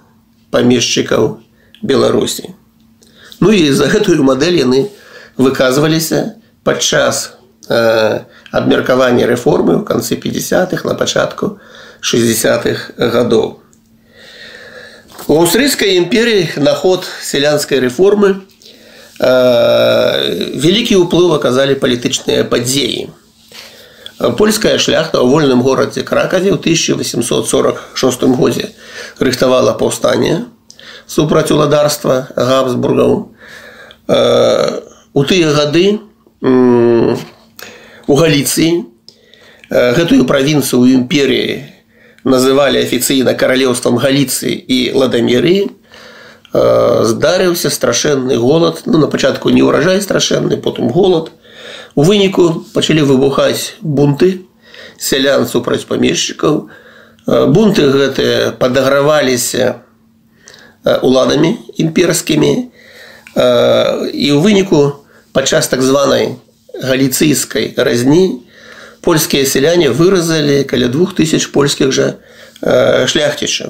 памешчыкаў 0.50 1.38
беларусі. 1.82 2.50
Ну 3.40 3.52
і 3.54 3.70
за 3.70 3.86
гэтую 3.86 4.26
мадэль 4.26 4.58
яны 4.58 4.90
выказваліся 5.38 6.42
падчас 6.66 7.38
абмеркавання 8.51 9.25
рэформы 9.27 9.79
ў 9.79 9.83
канцы 9.87 10.15
50-х 10.15 10.85
на 10.85 10.95
пачатку 10.95 11.57
60-х 12.01 12.95
гадоў. 12.97 13.61
У 15.27 15.33
аўстрыйскай 15.37 15.97
імперіі 16.01 16.61
на 16.65 16.73
ход 16.73 17.05
сялянскай 17.21 17.79
рэформы 17.79 18.41
вялікі 19.21 20.97
ўплыў 21.05 21.37
аказалі 21.37 21.77
палітычныя 21.77 22.43
падзеі. 22.49 23.13
Польская 24.37 24.77
шляхта 24.77 25.21
ў 25.21 25.29
вольным 25.29 25.61
горадзе 25.61 26.01
кракаве 26.01 26.53
ў 26.53 26.57
1846 26.57 28.25
годзе 28.37 28.73
рыхтавала 29.21 29.73
паўстанне 29.77 30.49
супраць 31.05 31.51
уладарства 31.53 32.29
габсбургаў. 32.35 33.29
У 35.13 35.23
тыя 35.29 35.53
гады 35.53 36.01
у 38.07 38.15
галіцыі 38.15 38.85
гэтую 39.71 40.25
правінцыю 40.27 40.83
імперіі 40.91 41.63
называлі 42.23 42.81
афіцыйна 42.83 43.33
каралеўствам 43.33 43.97
галіцыі 43.97 44.53
і 44.53 44.79
ладамеры 44.93 45.71
здарыўся 46.53 47.71
страшэнны 47.71 48.35
голад 48.37 48.83
ну 48.85 48.99
на 48.99 49.07
пачатку 49.07 49.49
не 49.49 49.63
ўражай 49.63 50.01
страшэнны 50.01 50.57
потым 50.57 50.91
голад 50.91 51.31
у 51.95 52.03
выніку 52.03 52.65
пачалі 52.73 53.07
выбухаць 53.07 53.79
бунты 53.81 54.45
сялян 54.99 55.47
супраць 55.47 55.87
памешчыкаў 55.87 56.67
бунты 57.25 57.87
гэтыя 57.87 58.51
падаграваліся 58.59 59.87
уладамі 61.01 61.55
імперскімі 61.77 62.51
і 62.51 64.27
ў 64.35 64.37
выніку 64.43 65.07
падчас 65.31 65.71
так 65.71 65.81
званай 65.81 66.35
галіцыйскай 66.81 67.73
разні 67.77 68.41
польскія 69.01 69.45
сяляне 69.45 69.89
выразалі 69.89 70.63
каля 70.63 70.87
двух 70.87 71.15
тысяч 71.15 71.51
польскіх 71.51 71.91
жа 71.91 72.15
шляхцічаў 73.07 73.69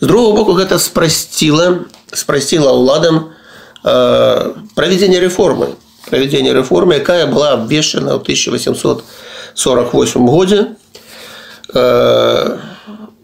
з 0.00 0.06
другого 0.06 0.36
боку 0.36 0.52
гэта 0.58 0.78
спрасціла 0.78 1.78
спрасціла 2.12 2.72
ўладам 2.76 3.32
правядзенне 3.82 5.20
рэформы 5.20 5.68
правядзенне 6.08 6.52
рэформы 6.52 6.94
якая 7.00 7.26
была 7.26 7.52
абвешчана 7.56 8.14
ў 8.16 8.20
1848 8.20 10.26
годзе 10.28 10.66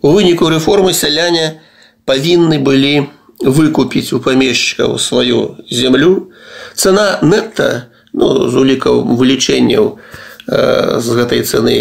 у 0.03 0.09
выніку 0.09 0.49
рэформы 0.49 0.93
сяляне 0.93 1.61
павінны 2.09 2.59
былі 2.59 3.07
выкупіць 3.41 4.13
у 4.13 4.21
памешчыкаў 4.21 4.99
сваю 4.99 5.57
зямлю 5.71 6.33
цена 6.75 7.19
нетта 7.23 7.87
ну, 8.16 8.48
з 8.50 8.56
улікаў 8.56 9.04
вылічэнняў 9.20 9.98
з 10.46 11.08
гэтай 11.18 11.42
цэны 11.42 11.76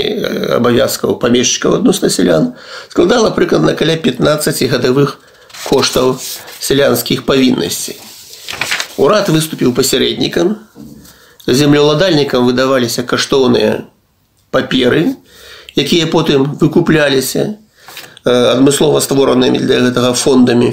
абавязкаў 0.57 1.19
памешчыкаў 1.21 1.79
адносна 1.79 2.09
сялян 2.09 2.55
складала 2.89 3.31
прыкладна 3.31 3.75
каля 3.77 3.97
15 3.97 4.71
гадавых 4.73 5.19
коштаў 5.69 6.17
сялянскіх 6.61 7.25
павіннасцей. 7.29 8.01
Урад 8.97 9.29
выступіў 9.29 9.75
пасярэднікам 9.77 10.57
землеўладальнікам 11.47 12.47
выдаваліся 12.49 13.05
каштоўныя 13.05 13.85
паперы 14.51 15.13
якія 15.77 16.07
потым 16.07 16.57
выкупляліся 16.57 17.59
адмыслова 18.25 19.05
створанымі 19.05 19.61
для 19.61 19.85
гэтага 19.85 20.15
фондамі 20.17 20.73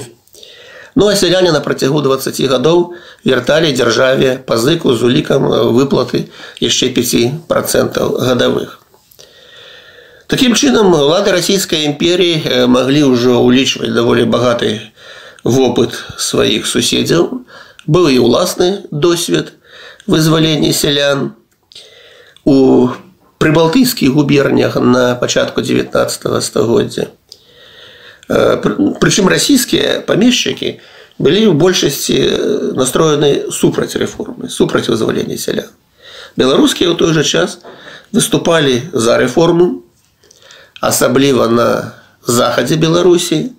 ну 0.95 1.07
а 1.07 1.15
сяляне 1.15 1.51
на 1.51 1.61
працягу 1.61 2.01
20 2.01 2.41
гадоў 2.51 2.93
вярталі 3.25 3.71
дзяржаве 3.71 4.37
пазыку 4.47 4.93
з 4.93 5.03
улікам 5.03 5.47
выплаты 5.77 6.27
яшчэ 6.59 6.89
5 6.89 7.47
процентаў 7.47 8.17
гадавых 8.17 8.79
Такім 10.27 10.55
чынам 10.59 10.91
лады 10.91 11.31
расійскай 11.31 11.87
імперіі 11.87 12.67
маглі 12.67 13.03
ўжо 13.15 13.39
ўлічваць 13.39 13.93
даволі 13.95 14.27
багаты 14.27 14.71
вопыт 15.43 15.95
сваіх 16.19 16.67
суседзяў 16.67 17.45
быў 17.87 18.11
і 18.11 18.19
ўласны 18.19 18.69
досвед 18.91 19.53
вызвалення 20.07 20.73
сялян 20.75 21.31
у 22.43 22.89
прыбалтыйскіх 23.39 24.11
губернях 24.11 24.75
на 24.75 25.15
пачатку 25.15 25.61
19 25.61 26.43
стагоддзя. 26.43 27.07
Прычым 28.27 29.31
расійскія 29.31 30.03
памешчыкі 30.03 30.79
былі 31.17 31.49
ў 31.49 31.53
большасці 31.55 32.17
настроены 32.75 33.49
супраць 33.55 33.95
рэформы, 33.95 34.51
супраць 34.51 34.91
вызвалення 34.91 35.37
сялян. 35.39 35.71
Беларускія 36.37 36.91
ў 36.91 36.95
той 36.99 37.15
жа 37.15 37.23
час 37.23 37.63
выступалі 38.11 38.83
за 38.93 39.17
рэформу, 39.17 39.81
асабліва 40.81 41.47
на 41.47 41.69
захадзе 42.27 42.75
Беларусі. 42.75 43.51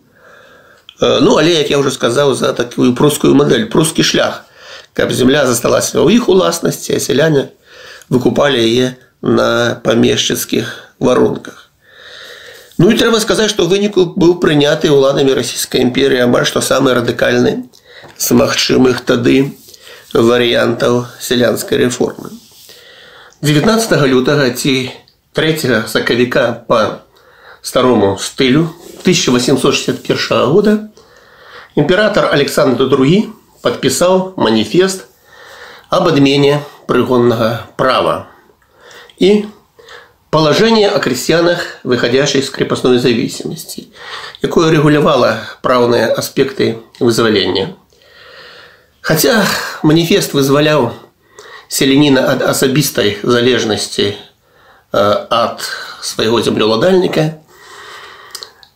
Ну 1.00 1.38
але 1.38 1.58
як 1.58 1.70
я 1.70 1.78
ўжо 1.78 1.90
сказаў 1.90 2.34
за 2.34 2.52
такую 2.52 2.94
прускую 2.94 3.34
мадэль, 3.34 3.66
прускі 3.72 4.02
шлях, 4.02 4.44
каб 4.92 5.10
земля 5.10 5.46
засталася 5.46 5.98
ў 5.98 6.20
іх 6.20 6.28
уласнасці, 6.28 6.94
а 6.94 7.02
сяляне 7.02 7.50
выкупалі 8.12 8.60
яе 8.60 9.00
на 9.22 9.80
памешчыцкіх 9.82 10.94
варунках. 10.98 11.61
Ну 12.78 12.90
і 12.90 12.98
трэба 12.98 13.18
сказаць, 13.18 13.50
што 13.50 13.66
выніку 13.66 14.14
быў 14.14 14.38
прыняты 14.38 14.90
ўладамі 14.94 15.34
расійскай 15.34 15.82
імперіі 15.82 16.26
амаль 16.30 16.46
што 16.46 16.62
самы 16.62 16.94
радыкальны 16.94 17.66
з 18.18 18.28
магчымых 18.38 19.02
тады 19.02 19.54
варыянтаў 20.14 21.06
сялянскай 21.18 21.82
рэформы. 21.82 22.30
19 23.42 24.06
лютага 24.06 24.50
ці 24.50 24.90
3 25.34 25.84
сакавіка 25.86 26.64
по 26.66 27.02
старому 27.62 28.18
стылю 28.18 28.70
1861 29.02 30.46
года 30.50 30.88
імператор 31.74 32.30
Александр 32.32 32.86
II 32.86 33.30
подпісаў 33.62 34.34
маніфест 34.36 35.06
об 35.90 36.08
адмене 36.08 36.62
прыгоннага 36.86 37.66
права 37.76 38.26
и 39.18 39.46
положение 40.32 40.88
о 40.88 40.98
крестьянах, 40.98 41.78
выходящих 41.84 42.44
из 42.44 42.50
крепостной 42.50 42.98
зависимости, 42.98 43.88
якое 44.42 44.70
регулировало 44.70 45.38
правные 45.62 46.06
аспекты 46.06 46.78
вызволения. 47.00 47.76
Хотя 49.00 49.44
манифест 49.82 50.34
вызваляў 50.34 50.92
селяніна 51.68 52.24
ад 52.32 52.42
асабістай 52.42 53.18
залежнасці 53.22 54.16
ад 54.92 55.64
свайго 56.02 56.40
землеўладальніка, 56.42 57.40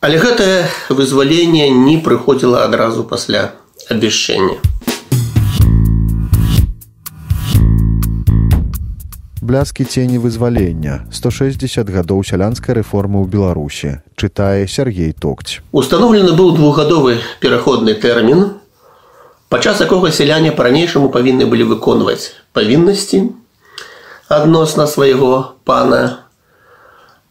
але 0.00 0.18
гэтае 0.18 0.68
вызваленне 0.88 1.68
не 1.70 1.98
прыходзіла 2.00 2.64
адразу 2.64 3.04
пасля 3.04 3.52
абвяшчэння. 3.88 4.60
бляскі 9.46 9.84
цені 9.84 10.18
вызвалення 10.22 11.02
160 11.10 11.90
гадоў 11.90 12.22
сялянскай 12.22 12.78
рэформы 12.78 13.22
ў 13.22 13.26
беларусі 13.26 13.90
чытае 14.14 14.70
Сергей 14.70 15.10
токць 15.10 15.58
установлены 15.74 16.30
быў 16.38 16.54
двухгадовы 16.54 17.18
пераходны 17.42 17.94
тэрмін 17.98 18.62
падчас 19.50 19.82
якога 19.82 20.14
сяляне 20.14 20.54
па-ранейшаму 20.54 21.10
павінны 21.10 21.50
былі 21.50 21.66
выконваць 21.74 22.38
павіннасці 22.54 23.34
адносна 24.30 24.86
свайго 24.86 25.58
пана 25.66 26.28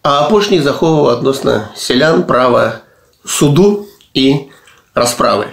а 0.03 0.27
апошні 0.27 0.59
захоўваў 0.65 1.15
адносна 1.15 1.71
сялян 1.75 2.25
права 2.27 2.83
суду 3.23 3.87
і 4.13 4.51
расправы 4.93 5.47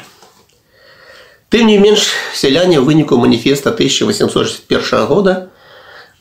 тым 1.54 1.70
не 1.70 1.78
менш 1.78 2.10
сяляне 2.34 2.82
ў 2.82 2.84
выніку 2.84 3.16
маніфеста 3.22 3.70
1861 3.70 5.06
года 5.06 5.36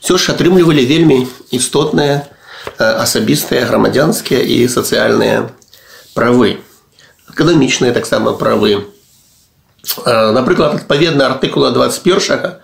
все 0.02 0.18
ж 0.18 0.32
атрымлівалі 0.32 0.84
вельмі 0.86 1.26
істотныя 1.50 2.26
асабістыя 2.78 3.66
грамадзянскія 3.66 4.40
і 4.42 4.68
сацыяльныя 4.68 5.50
правы 6.14 6.58
эканамічныя 7.30 7.94
таксама 7.94 8.32
правы 8.32 8.86
напрыклад 10.06 10.74
адпаведна 10.82 11.26
артыкула 11.26 11.70
21 11.70 12.60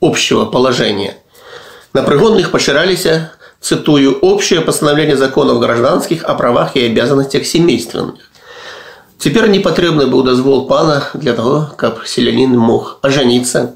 общего 0.00 0.44
положения 0.44 1.16
на 1.92 2.02
прыгонных 2.02 2.50
пашыраліся 2.50 3.32
цитую 3.60 4.18
общее 4.20 4.60
постановление 4.60 5.16
законов 5.16 5.60
гражданских 5.60 6.24
о 6.24 6.34
правах 6.34 6.76
и 6.76 6.84
обязанностях 6.84 7.46
семейственных 7.46 8.30
Цяпер 9.18 9.48
не 9.48 9.58
патрэбны 9.64 10.04
быў 10.12 10.22
дазвол 10.24 10.66
пана 10.68 11.08
для 11.14 11.32
того, 11.32 11.72
каб 11.80 12.04
селянін 12.04 12.52
мог 12.60 12.98
ажаніцца 13.00 13.72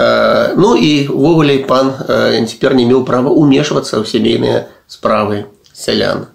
Э, 0.00 0.54
ну 0.56 0.76
і 0.76 1.08
увогуле 1.08 1.58
пан 1.58 1.92
цяпер 2.48 2.72
э, 2.72 2.76
не 2.76 2.84
меў 2.88 3.04
права 3.04 3.28
ўмешвацца 3.28 4.00
ў 4.00 4.08
сямейныя 4.08 4.72
справы 4.88 5.44
сялян. 5.76 6.32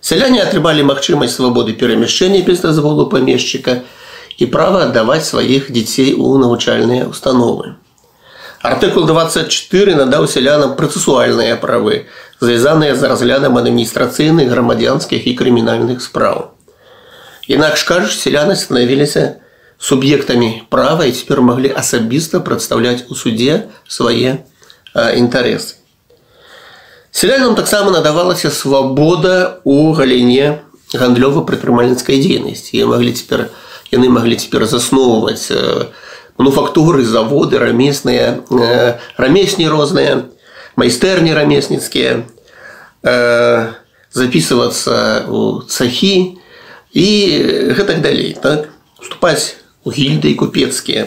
Сяляне 0.00 0.40
атрымалі 0.40 0.86
магчымасць 0.88 1.36
свабоды 1.36 1.76
перамяшчэння 1.76 2.40
без 2.40 2.64
дазволу 2.64 3.04
памешчыка 3.12 3.84
і 4.40 4.48
права 4.48 4.88
аддаваць 4.88 5.28
сваіх 5.28 5.68
дзяцей 5.68 6.16
у 6.16 6.38
навучальныя 6.40 7.04
установы. 7.04 7.76
Артыкул 8.64 9.04
24 9.04 9.96
надаў 10.00 10.24
сялянам 10.24 10.72
працэсуальныя 10.76 11.60
правы, 11.60 12.08
звязаныя 12.40 12.96
з 12.96 13.04
разглядам 13.04 13.60
адміністрацыйных 13.60 14.48
грамадзянскіх 14.48 15.28
і 15.28 15.36
крымінальных 15.36 16.00
спраў. 16.00 16.56
Інакш 17.44 17.84
кажуць, 17.84 18.16
сяляны 18.16 18.56
станавіліся 18.56 19.43
суб'ектамі 19.80 20.62
права 20.68 21.08
і 21.08 21.12
цяпер 21.12 21.40
маглі 21.40 21.72
асабіста 21.72 22.40
прадстаўляць 22.40 23.08
у 23.08 23.14
суде 23.16 23.72
свае 23.88 24.44
інтарэсы. 24.94 25.80
Селянам 27.10 27.54
таксама 27.54 27.90
надавалася 27.90 28.50
свабода 28.50 29.60
у 29.64 29.92
галіне 29.92 30.62
гандлёва-прадпрымальніцкай 30.94 32.20
дзейнасці. 32.20 32.84
маглі 32.84 33.12
цяпер 33.12 33.50
яны 33.90 34.08
маглі 34.08 34.36
цяпер 34.36 34.66
засноўваць 34.66 35.50
мануфактуры, 36.38 37.04
заводы, 37.04 37.58
рамесныя, 37.58 38.40
рамесні 39.16 39.68
розныя, 39.68 40.30
майстэрні 40.76 41.34
рамесніцкія, 41.34 42.24
записывацца 44.12 45.26
у 45.28 45.62
цахі 45.66 46.38
і 46.92 47.08
гэтак 47.76 48.00
далей 48.02 48.36
так? 48.40 48.68
уступаць 49.00 49.56
у 49.84 49.90
гільды 49.90 50.30
і 50.30 50.34
купецкія. 50.34 51.06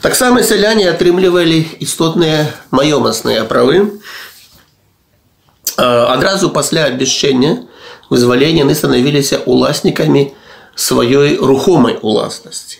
Таксама 0.00 0.42
сяляне 0.42 0.88
атрымлівалі 0.90 1.64
істотныя 1.80 2.52
маёмасныя 2.70 3.44
правы. 3.44 4.00
Адразу 5.76 6.50
пасля 6.50 6.86
абвяшчэння 6.88 7.68
вызвалення 8.08 8.64
яны 8.64 8.74
станавіліся 8.74 9.42
уласнікамі 9.44 10.32
сваёй 10.76 11.36
рухомай 11.36 11.98
уласнасці. 12.02 12.78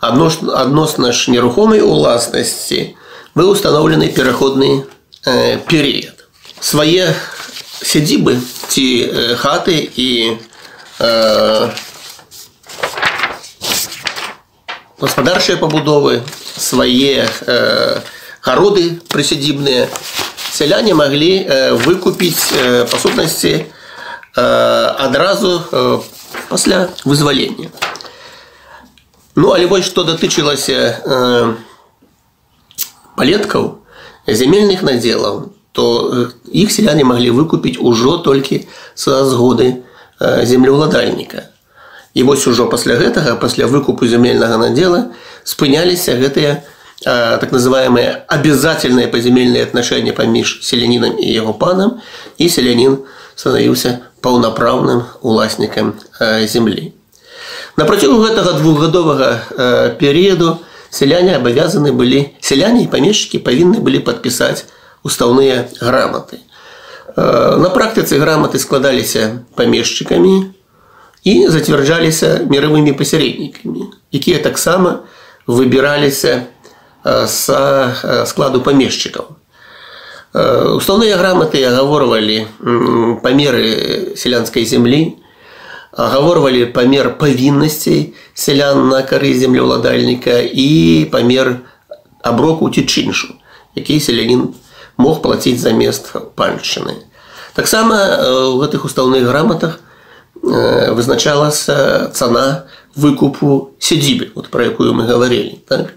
Адносна 0.00 1.12
ж 1.12 1.30
нерухомай 1.30 1.82
уласнасці 1.82 2.94
быў 3.34 3.50
установлены 3.54 4.08
пераходны 4.08 4.86
э, 5.26 5.58
перыяд. 5.66 6.26
Свае 6.60 7.14
сядзібы 7.82 8.38
ці 8.68 8.86
э, 9.06 9.34
хаты 9.36 9.78
і 9.78 10.38
э, 10.98 11.70
гаспадарчыя 15.02 15.56
пабудовы, 15.56 16.22
свае 16.56 17.28
э, 17.46 18.00
гароды 18.42 18.98
прысядзібныя 19.08 19.88
сяляне 20.52 20.94
маглі 20.94 21.44
э, 21.46 21.74
выкупіць 21.74 22.52
э, 22.52 22.86
па 22.90 22.98
сутнасці 22.98 23.52
э, 23.54 24.42
адразу 25.06 25.62
э, 25.70 25.98
пасля 26.48 26.88
вызвалення. 27.04 27.70
Ну 29.36 29.52
але 29.54 29.66
вось 29.66 29.86
што 29.86 30.02
датычылася 30.02 30.98
э, 30.98 31.54
палеткаў 33.14 33.78
зямельных 34.26 34.82
надзелаў, 34.82 35.52
то 35.72 36.32
іх 36.50 36.72
сяляне 36.74 37.04
маглі 37.04 37.30
выкупіць 37.30 37.78
ужо 37.78 38.18
толькі 38.18 38.66
са 38.94 39.22
згоды 39.24 39.84
э, 40.18 40.44
землеўладальніка. 40.44 41.51
І 42.14 42.22
вось 42.22 42.46
ужо 42.46 42.66
пасля 42.66 42.96
гэтага 42.96 43.36
пасля 43.36 43.66
выкупу 43.66 44.06
зямельнага 44.06 44.56
надзела 44.58 45.12
спыняліся 45.44 46.16
гэтыя 46.18 46.64
э, 47.06 47.38
так 47.38 47.52
называемые 47.52 48.24
обязательные 48.26 49.08
поземельные 49.08 49.62
отношения 49.62 50.12
паміж 50.12 50.60
селянином 50.62 51.18
і 51.18 51.32
яго 51.32 51.52
панам 51.54 52.00
і 52.38 52.48
селянин 52.48 52.98
становіўся 53.36 54.00
паўнапраўным 54.20 55.02
уласнікам 55.22 55.94
э, 56.20 56.46
землі. 56.46 56.92
На 57.76 57.84
працягу 57.84 58.18
гэтага 58.18 58.58
двухгадовага 58.58 59.30
э, 59.38 59.94
перыяду 60.00 60.58
сяляне 60.90 61.36
абавязаны 61.36 61.92
былі 61.92 62.34
сяляне 62.40 62.82
і 62.82 62.90
памешчыкі 62.90 63.38
павінны 63.38 63.78
былі 63.78 64.02
падпісаць 64.02 64.66
устаўныя 65.06 65.68
граматы. 65.78 66.42
Э, 67.14 67.56
на 67.62 67.70
практыцы 67.70 68.18
граматы 68.18 68.58
складаліся 68.58 69.44
памешчыкамі 69.54 70.50
і 71.24 71.48
зацвярджаліся 71.48 72.48
міровымі 72.48 72.92
пасярэднікамі, 72.92 73.90
якія 74.12 74.38
таксама 74.38 75.04
выбіраліся 75.46 76.48
са 77.26 78.24
складу 78.26 78.60
памешчыкаў. 78.60 79.36
Устаўныя 80.76 81.16
граматы 81.16 81.64
агаворвалі 81.64 82.46
памеры 83.24 84.12
сялянскай 84.16 84.68
зямлі, 84.68 85.16
агаворвалі 85.96 86.68
памер 86.76 87.16
павіннасцей 87.18 88.14
сялян 88.34 88.88
на 88.92 89.02
кары 89.02 89.32
землеўладальніка 89.34 90.44
і 90.44 91.08
памер 91.10 91.64
аброку 92.22 92.68
ці 92.70 92.84
чыншу, 92.84 93.34
які 93.74 93.98
селянін 94.00 94.54
мог 94.96 95.22
плаціць 95.22 95.58
замест 95.58 96.12
пальчыны. 96.36 97.00
Таксама 97.56 97.96
ў 97.96 98.60
гэтых 98.62 98.84
устаўных 98.84 99.24
граматах 99.24 99.80
вызначалася 100.42 102.10
цана 102.14 102.66
выкупу 102.94 103.74
сядзібы, 103.78 104.32
вот, 104.34 104.48
пра 104.48 104.70
якую 104.70 104.94
мы 104.94 105.06
гаварылі. 105.06 105.58
Так? 105.68 105.94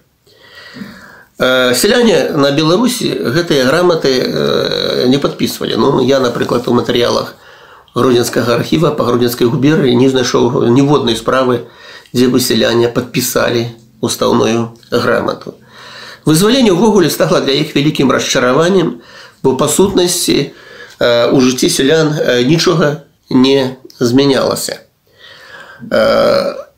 Сяляне 1.41 2.37
на 2.37 2.51
Беларусі 2.53 3.09
гэтыя 3.09 3.65
граматы 3.65 5.09
не 5.09 5.17
падпісвалі. 5.17 5.75
Ну, 5.77 6.01
я, 6.05 6.19
напрыклад, 6.19 6.67
у 6.67 6.73
матэрыялах 6.77 7.33
гродзенскага 7.95 8.55
архіва 8.61 8.93
па 8.93 9.03
гродзенскай 9.03 9.49
губерыі 9.49 9.97
не 9.97 10.09
знайшоў 10.09 10.69
ніводнай 10.69 11.17
справы, 11.17 11.65
дзе 12.13 12.29
бы 12.29 12.39
сяляне 12.39 12.87
падпісалі 12.93 13.73
устаўную 14.01 14.77
грамату. 14.91 15.55
Вызваленне 16.25 16.69
ўвогуле 16.69 17.09
стала 17.09 17.41
для 17.41 17.57
іх 17.57 17.73
вялікім 17.73 18.13
расчараваннем, 18.13 19.01
бо 19.41 19.57
па 19.57 19.65
сутнасці 19.65 20.53
у 21.01 21.37
жыцці 21.41 21.69
сялян 21.69 22.13
нічога 22.45 23.09
не 23.33 23.81
змянялася. 23.99 24.79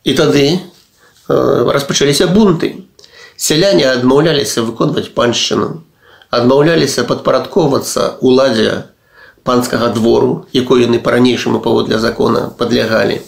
І 0.04 0.14
тады 0.18 0.60
распачаліся 1.28 2.28
бунты. 2.28 2.86
Сяляне 3.36 3.90
адмаўляліся 3.90 4.62
выконваць 4.64 5.10
паншчыну, 5.16 5.84
адмаўляліся 6.30 7.04
падпарадковацца 7.04 8.22
ўладзе 8.22 8.94
панскага 9.44 9.90
двору, 9.92 10.46
якой 10.54 10.86
яны 10.88 11.00
па-ранейшаму 11.00 11.60
паводле 11.60 12.00
закона 12.00 12.54
падлягалі. 12.58 13.20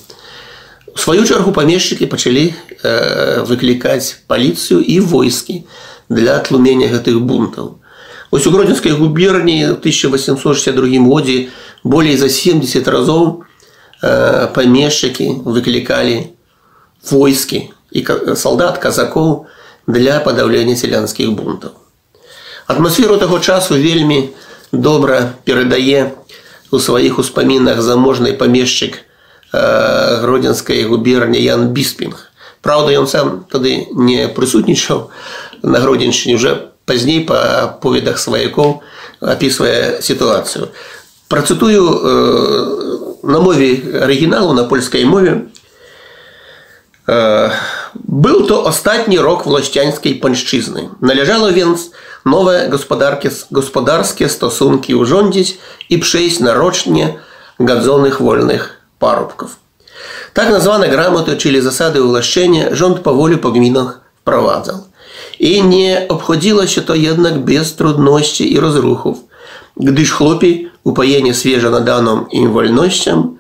У 0.96 0.98
сваю 0.98 1.26
чаргу 1.28 1.52
памешчыкі 1.52 2.08
пачалі 2.08 2.54
э, 2.56 3.44
выклікаць 3.44 4.24
паліцыю 4.32 4.80
і 4.80 5.00
войскі 5.04 5.66
для 6.08 6.40
тлумення 6.40 6.88
гэтых 6.88 7.20
бунтаў. 7.20 7.82
Ось 8.32 8.48
у 8.48 8.52
гродзенскай 8.52 8.96
губерніі 8.96 9.76
1862 9.76 11.04
годзе 11.04 11.50
болей 11.84 12.16
за 12.18 12.30
70 12.30 12.88
разоў 12.88 13.44
э, 14.02 14.48
памешчыкі 14.54 15.46
выклікалі 15.46 16.32
войскі 17.12 17.70
і 17.92 18.06
салдат 18.36 18.78
казакоў 18.78 19.46
для 19.88 20.20
падаўлення 20.20 20.76
сялянскіх 20.76 21.32
бунтаў. 21.32 21.72
Атмасферу 22.68 23.18
таго 23.18 23.40
часу 23.40 23.78
вельмі 23.78 24.30
добра 24.72 25.34
перадае 25.46 26.12
у 26.72 26.80
сваіх 26.80 27.20
успамінах 27.20 27.82
заможны 27.82 28.34
памешчык 28.34 28.98
э, 29.54 30.22
гродзенскай 30.22 30.84
губерні 30.84 31.42
Ян 31.42 31.70
Біспінг. 31.70 32.32
Праўда, 32.62 32.98
ён 32.98 33.08
сам 33.08 33.46
тады 33.46 33.86
не 33.94 34.28
прысутнічаў 34.28 35.10
на 35.62 35.80
гродзеншчыне 35.80 36.36
уже 36.36 36.74
пазней 36.86 37.22
па 37.22 37.78
поведах 37.82 38.18
сваякоў 38.20 38.82
апісвае 39.22 40.02
сітуацыю. 40.02 40.70
Працытую 41.30 41.84
э, 41.86 43.09
на 43.24 43.40
мове 43.40 43.82
арыгіналу 44.02 44.54
на 44.54 44.64
польскай 44.64 45.06
мове 45.06 45.48
э, 47.08 47.52
быў 47.94 48.48
то 48.48 48.68
астатні 48.68 49.20
рок 49.20 49.46
власцянскай 49.46 50.16
паншчызны. 50.16 50.90
Належала 51.02 51.50
венц, 51.52 51.92
новыя 52.26 52.70
гаспадаркі 52.70 53.32
гаспадарскія 53.52 54.30
стасункі 54.30 54.98
ўжондзіць 54.98 55.58
і 55.90 55.96
пшэйць 56.02 56.42
нарочне 56.42 57.20
гадзоных 57.60 58.20
вольных 58.20 58.82
парубков. 59.00 59.58
Так 60.34 60.50
названы 60.52 60.90
грамоты 60.92 61.38
чылі 61.40 61.62
засады 61.62 62.02
ўлашчэння 62.04 62.76
жонт 62.76 63.04
паволі 63.04 63.40
па 63.40 63.54
гмінах 63.56 64.02
вправадзал. 64.22 64.90
І 65.40 65.62
не 65.62 65.96
абходзілася 66.10 66.82
то 66.82 66.96
jednak 66.96 67.40
без 67.46 67.72
труднасці 67.72 68.44
і 68.44 68.60
разрухов, 68.60 69.24
gdyż 69.81 70.13
chłopi, 70.13 70.69
upojeni 70.85 71.35
świeżo 71.35 71.71
nadaną 71.71 72.27
im 72.33 72.53
wolnością, 72.53 73.37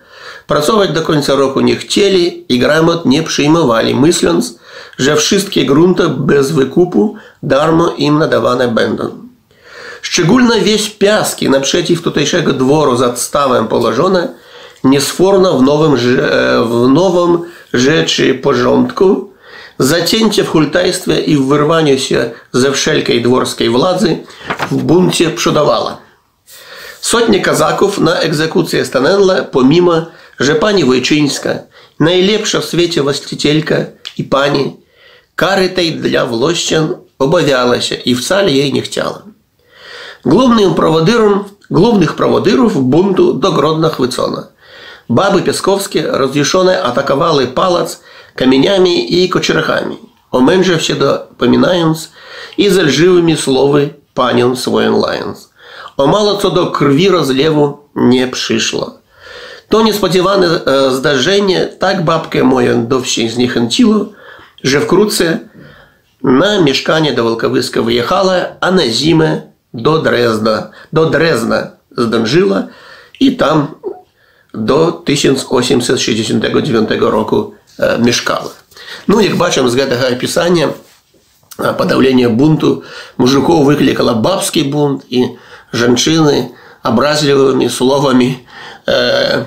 pracować 0.46 0.92
do 0.92 1.02
końca 1.02 1.34
roku 1.34 1.60
nie 1.60 1.76
chcieli 1.76 2.44
i 2.48 2.58
gramot 2.58 3.06
nie 3.06 3.22
przyjmowali, 3.22 3.94
myśląc, 3.94 4.58
że 4.98 5.16
wszystkie 5.16 5.64
grunty 5.64 6.08
bez 6.08 6.52
wykupu 6.52 7.14
darmo 7.42 7.94
im 7.96 8.18
nadawane 8.18 8.68
będą. 8.68 9.10
Szczególna 10.02 10.54
wieś 10.60 10.90
Piaski 10.90 11.50
naprzeciw 11.50 12.02
tutejszego 12.02 12.52
dworu 12.52 12.96
za 12.96 13.16
stawem 13.16 13.68
położona 13.68 14.28
niesforna 14.84 15.52
w 15.52 15.62
nowym, 15.62 15.94
e, 15.94 15.96
w 16.64 16.88
nowym 16.88 17.38
rzeczy 17.72 18.34
porządku, 18.34 19.30
zacięcie 19.78 20.44
w 20.44 20.48
hultajstwie 20.48 21.20
i 21.20 21.36
w 21.36 21.46
wyrwaniu 21.46 21.98
się 21.98 22.30
ze 22.52 22.72
wszelkiej 22.72 23.22
dworskiej 23.22 23.70
władzy 23.70 24.18
w 24.70 24.82
buncie 24.82 25.30
przodowała. 25.30 26.09
Sotnie 27.01 27.39
kazaków 27.41 27.99
na 27.99 28.19
egzekucję 28.19 28.85
stanęła 28.85 29.35
pomimo, 29.35 30.05
że 30.39 30.55
pani 30.55 30.85
Wojczyńska, 30.85 31.59
najlepsza 31.99 32.59
w 32.61 32.65
świecie 32.65 33.01
właścicielka 33.01 33.75
i 34.17 34.23
pani, 34.23 34.85
Кары 35.35 35.67
tej 35.67 35.91
для 35.91 36.23
влощан 36.23 36.95
обов'ялася 37.17 37.95
і 37.95 38.13
вцалі 38.13 38.53
їй 38.53 38.73
не 38.73 38.81
хотіла. 38.81 39.21
Главним 40.23 40.73
проводиром, 40.73 41.45
главных 41.69 42.15
проводиров 42.15 42.81
бунту 42.81 43.33
до 43.33 43.51
Гродна 43.51 43.89
Хвицона. 43.89 44.47
Бабы 45.09 45.41
Песковські 45.41 46.01
роз'їшоне 46.01 46.81
атакували 46.83 47.47
палац 47.47 47.99
каменями 48.35 48.89
і 48.89 49.27
кочерахами, 49.27 49.95
оменживши 50.31 50.93
до 50.93 51.25
поминаєнс 51.37 52.09
і 52.57 52.69
зальживими 52.69 53.35
слови 53.35 53.89
панін 54.13 54.55
своїн 54.55 54.93
лаєнс. 55.99 55.99
Омало 55.99 56.37
co 56.37 56.49
do 56.49 56.71
krwi 56.71 57.09
rozlewu 57.09 57.77
nie 57.95 58.27
przyszło. 58.27 58.99
To 59.69 59.81
niespodziewane 59.81 60.47
zdarzenie 60.91 61.65
tak 61.79 62.05
babkę 62.05 62.43
moją 62.43 62.87
do 62.87 63.01
wsi 63.01 63.29
zniechęciło, 63.29 64.05
że 64.63 64.81
wkrótce 64.81 65.39
na 66.23 66.61
mieszkanie 66.61 67.13
do 67.13 67.23
Волковыска 67.23 67.81
wyjechała, 67.81 68.33
a 68.61 68.71
na 68.71 68.87
zimę 68.89 69.41
do 69.73 69.97
Drezna, 69.97 70.69
do 70.93 71.05
Drezna 71.05 71.71
zdążyła 71.97 72.63
i 73.19 73.35
tam 73.37 73.67
do 74.53 74.91
1869 74.91 76.89
roku 76.99 77.53
mieszkała. 77.99 78.49
Ну, 79.07 79.21
як 79.21 79.35
бачимо 79.35 79.69
з 79.69 79.75
гэтага 79.75 80.11
апісання 80.11 80.69
падаўлення 81.57 82.29
бунту 82.29 82.83
мужикоў 83.17 83.63
выклікала 83.63 84.13
бабскі 84.13 84.63
бунт 84.63 85.05
і 85.09 85.25
жанчыны 85.73 86.51
абразлівымі 86.85 87.69
словамі 87.69 88.37
э, 88.85 89.45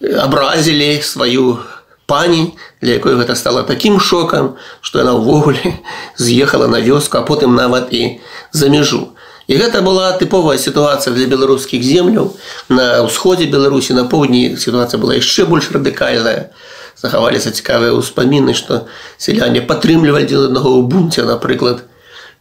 абразілі 0.00 1.02
сваю 1.02 1.58
пані, 2.06 2.56
для 2.80 2.96
якой 2.96 3.20
гэта 3.20 3.36
стала 3.36 3.62
такім 3.62 4.00
шокам, 4.00 4.56
што 4.80 5.04
яна 5.04 5.18
ўвогуле 5.18 5.76
з'ехала 6.16 6.66
на 6.66 6.80
вёску, 6.80 7.18
а 7.18 7.22
потым 7.22 7.54
нават 7.54 7.92
і 7.92 8.20
за 8.52 8.72
мяжу. 8.72 9.12
І 9.48 9.56
гэта 9.56 9.80
была 9.80 10.12
тыповая 10.16 10.56
сітуацыя 10.60 11.12
для 11.12 11.26
беларускіх 11.26 11.82
земляў. 11.82 12.36
На 12.68 13.04
ўсходзе 13.04 13.48
Беларусі 13.48 13.96
на 13.96 14.04
поўдні 14.04 14.56
сітуацыя 14.60 15.00
была 15.00 15.16
яшчэ 15.16 15.48
больш 15.48 15.72
радыкальная. 15.72 16.52
Захаваліся 16.96 17.52
цікавыя 17.52 17.96
ўспаміны, 17.96 18.52
што 18.52 18.88
сяляне 19.16 19.64
падтрымлівалі 19.64 20.28
адзін 20.28 20.52
аднаго 20.52 20.76
ў 20.76 20.82
бунце, 20.84 21.24
напрыклад, 21.24 21.84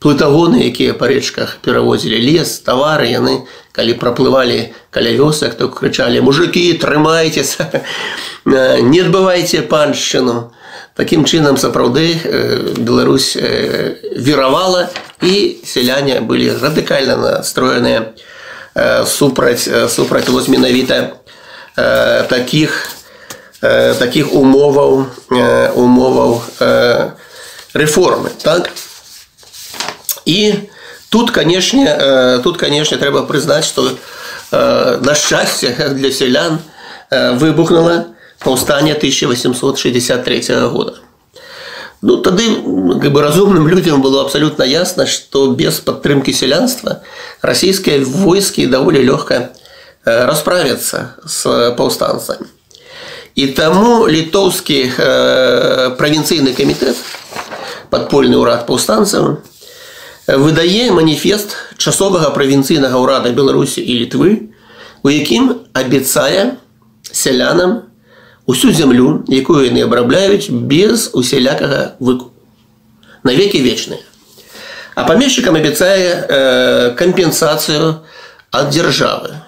плытагоны, 0.01 0.61
якія 0.69 0.93
па 0.93 1.09
рэчках 1.09 1.57
перавозілі 1.65 2.17
лес, 2.21 2.59
тавары, 2.61 3.09
яны 3.09 3.47
калі 3.73 3.93
праплывалі 3.97 4.73
каля 4.89 5.11
вёсак, 5.17 5.57
то 5.57 5.69
крычалі: 5.69 6.21
мужики, 6.21 6.73
трымайцеся, 6.73 7.83
не 8.45 8.99
адбывайце 9.01 9.61
паншчыну. 9.61 10.53
Такім 10.97 11.25
чынам 11.25 11.57
сапраўды 11.57 12.17
Беларусь 12.77 13.37
віравала 13.37 14.89
і 15.21 15.61
сяляне 15.65 16.21
былі 16.21 16.57
радыкальна 16.57 17.17
настроеныя 17.17 18.13
супраць 19.05 19.69
супраць 19.89 20.29
вось 20.29 20.47
менавіта 20.47 21.17
таких 22.29 22.89
таких 23.61 24.33
умоваў 24.33 25.05
умоваў 25.77 26.41
рэформы 27.73 28.33
так 28.41 28.69
і 30.25 30.53
тут 31.09 31.31
канешне 31.31 32.39
тут 32.43 32.57
канешне 32.57 32.97
трэба 32.97 33.23
прызнаць 33.23 33.65
што 33.65 33.89
на 34.51 35.15
шчасце 35.15 35.73
для 35.93 36.11
сялян 36.11 36.59
выбухнула 37.11 38.05
паўстання 38.39 38.93
1863 38.93 40.55
года 40.67 40.93
ну 42.01 42.17
тады 42.17 42.43
как 43.01 43.11
бы 43.11 43.21
разумным 43.21 43.67
людям 43.67 44.01
было 44.01 44.21
абсолютно 44.21 44.63
ясно 44.63 45.05
что 45.05 45.51
без 45.51 45.79
падтрымки 45.79 46.33
сялянства 46.33 47.01
расійскія 47.41 48.03
войскі 48.05 48.67
даволі 48.67 49.03
лёгка 49.03 49.49
расправиться 50.05 51.15
с 51.25 51.71
паўстанцамі 51.77 52.47
і 53.35 53.47
таму 53.47 54.07
літоўскі 54.07 54.91
правінцыйны 55.97 56.53
камітэт 56.53 56.95
подпольны 57.89 58.37
ўрад 58.37 58.65
паўстанцаў 58.67 59.41
выдае 60.26 60.90
маніфест 60.94 61.56
часовага 61.78 62.30
правінцыйнага 62.30 62.98
ўрада 62.98 63.32
беларусі 63.34 63.82
і 63.82 64.06
літвы 64.06 64.30
у 65.02 65.08
якім 65.10 65.66
абяцае 65.74 66.58
сялянам 67.10 67.90
усю 68.46 68.70
зямлю 68.70 69.24
якую 69.26 69.66
яны 69.66 69.82
абрабляюць 69.82 70.50
без 70.50 71.10
усялякага 71.12 71.98
выкупу 71.98 72.32
навекі 73.22 73.62
вечныя. 73.62 74.00
А 74.94 75.04
памешчыкам 75.04 75.56
абяцае 75.56 76.26
э, 76.28 76.94
кампенсацыю 76.98 78.04
ад 78.52 78.70
дзяржавы. 78.70 79.40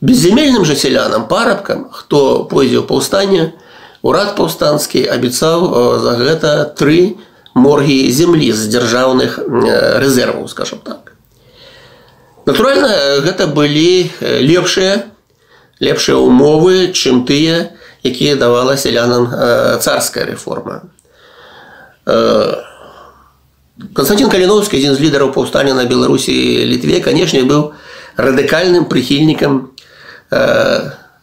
Безземельным 0.00 0.64
жа 0.64 0.76
сялянам 0.76 1.26
парабкам 1.28 1.88
хто 1.90 2.44
пойдзе 2.44 2.78
ў 2.78 2.86
паўстане 2.86 3.54
урад 4.02 4.36
паўстанскі 4.36 5.06
абяцаў 5.08 5.98
за 6.02 6.12
гэта 6.20 6.50
тры 6.76 7.16
моргі 7.53 8.11
землі 8.11 8.51
з 8.51 8.69
дзяржаўных 8.73 9.39
рэзерваў 10.01 10.47
скажем 10.49 10.81
так 10.83 11.13
натуральна 12.45 13.21
гэта 13.21 13.47
былі 13.47 14.09
лепшыя 14.21 15.05
лепшыя 15.79 16.17
умовы 16.17 16.91
чым 16.91 17.25
тыя 17.29 17.71
якія 18.03 18.35
давала 18.35 18.77
сялянам 18.77 19.29
царская 19.79 20.25
рэформа 20.25 20.81
Константин 23.93 24.29
Каліновскі 24.29 24.77
адзін 24.77 24.95
з 24.95 25.01
лідараў 25.01 25.31
паўстання 25.33 25.73
на 25.73 25.85
беларусі 25.85 26.33
літве 26.67 26.99
канешне 27.05 27.45
быў 27.47 27.73
радыкальным 28.17 28.85
прыхільнікам 28.89 29.73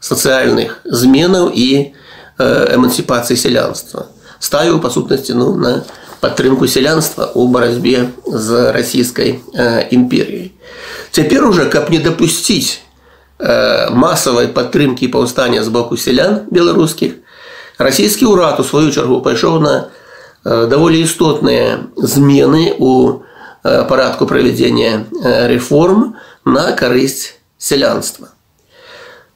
сацыяльных 0.01 0.81
зменаў 0.85 1.51
і 1.55 1.93
эмансіпацыі 2.41 3.37
сялянства 3.37 4.09
ставіў 4.41 4.81
па 4.81 4.91
сутнасці 4.91 5.37
ну 5.37 5.53
на 5.57 5.83
падтрымку 6.25 6.69
сялянства 6.69 7.33
ў 7.33 7.49
барацьбе 7.49 8.13
з 8.27 8.73
расійскай 8.73 9.41
імперіяй. 9.91 10.53
Цяпер 11.11 11.47
уже 11.49 11.67
каб 11.67 11.91
не 11.91 11.99
дапусціць 11.99 12.81
масавай 13.91 14.53
падтрымкі 14.53 15.09
паўстання 15.09 15.65
з 15.65 15.69
боку 15.69 15.97
сялян 15.97 16.45
беларускіх, 16.51 17.17
расійскі 17.79 18.29
ўрад 18.29 18.61
у 18.61 18.65
сваю 18.65 18.93
чаргу 18.93 19.25
пайшоў 19.25 19.61
на 19.65 19.75
даволі 20.45 21.01
істотныя 21.01 21.89
змены 21.97 22.77
у 22.79 23.25
парадку 23.63 24.27
правядзення 24.29 25.09
рэформ 25.49 26.17
на 26.45 26.73
карысць 26.73 27.41
сялянства. 27.57 28.29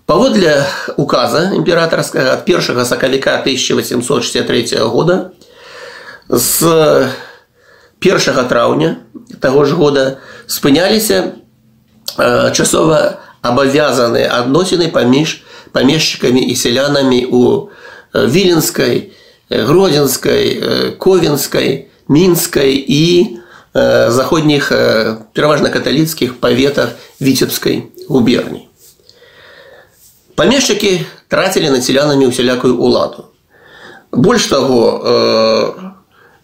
Паводле 0.05 0.65
указа 1.01 1.57
імператорскага 1.57 2.37
ад 2.37 2.45
першага 2.45 2.85
сакавіка 2.85 3.41
1863 3.41 4.85
года 4.85 5.33
з 6.29 7.09
1 8.01 8.49
траўня 8.49 8.97
таго 9.41 9.65
ж 9.65 9.75
года 9.75 10.19
спыняліся 10.47 11.41
часова 12.53 13.21
абавязаныя 13.43 14.31
адносіны 14.41 14.89
паміж 14.89 15.45
памешчыкамі 15.75 16.41
і 16.41 16.55
сялянамі 16.55 17.27
у 17.35 17.69
віленскай, 18.15 19.13
гродзенскай, 19.51 20.95
ковенскай, 20.99 21.89
мінскай 22.09 22.79
і 22.79 23.37
заходніх 23.75 24.71
пераважна 25.33 25.69
каталіцкіх 25.69 26.39
паветах 26.39 26.95
віцебскай 27.21 27.91
губерні. 28.09 28.69
Памешчыкі 30.35 31.03
трацілі 31.29 31.75
над 31.75 31.83
сялянамі 31.83 32.31
ўсялякую 32.31 32.79
ўладу. 32.79 33.35
Больш 34.15 34.47
таго, 34.47 35.88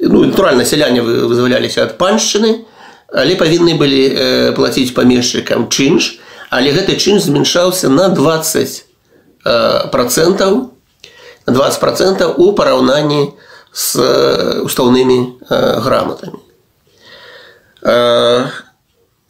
ну, 0.05 0.25
натуральна 0.25 0.65
сяляне 0.65 1.01
вызваляліся 1.01 1.83
ад 1.83 1.97
паншчыны 1.97 2.65
але 3.13 3.35
павінны 3.35 3.77
былі 3.77 4.53
плаціць 4.55 4.95
памешчыкам 4.95 5.69
чынш 5.69 6.19
але 6.49 6.71
гэты 6.71 6.95
чын 6.95 7.19
змяншаўся 7.19 7.89
на 7.89 8.09
20 8.09 8.85
процентаў. 9.91 10.71
20 11.45 11.79
процентаў 11.79 12.33
у 12.37 12.53
параўнанні 12.53 13.33
з 13.73 13.95
устаўнымі 14.65 15.33
граматамі. 15.49 16.39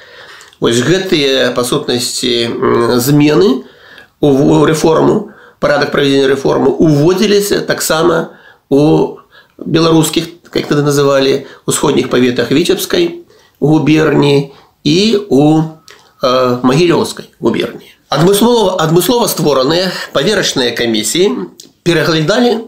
Вось 0.62 0.78
гэтыя 0.78 1.50
па 1.56 1.64
сутнасці 1.66 2.98
змены 3.02 3.64
у 4.22 4.64
рэформу 4.64 5.32
парадак 5.62 5.90
правядзення 5.94 6.28
рэформы 6.34 6.70
уводзіліся 6.74 7.62
таксама 7.66 8.38
у 8.68 9.18
беларускіх 9.58 10.26
как 10.50 10.66
тады 10.68 10.82
называлі 10.82 11.46
усходніх 11.66 12.10
паветах 12.10 12.50
віцебскай 12.50 13.22
губерні 13.60 14.52
і 14.84 14.98
у 15.30 15.62
э, 15.62 16.58
магілёўскай 16.62 17.30
губерні 17.38 17.94
адмыслова 18.10 18.82
адмыслова 18.82 19.30
створаныя 19.30 19.94
паверачныя 20.12 20.74
камісіі 20.74 21.50
пераглядалі 21.86 22.52
э, 22.58 22.62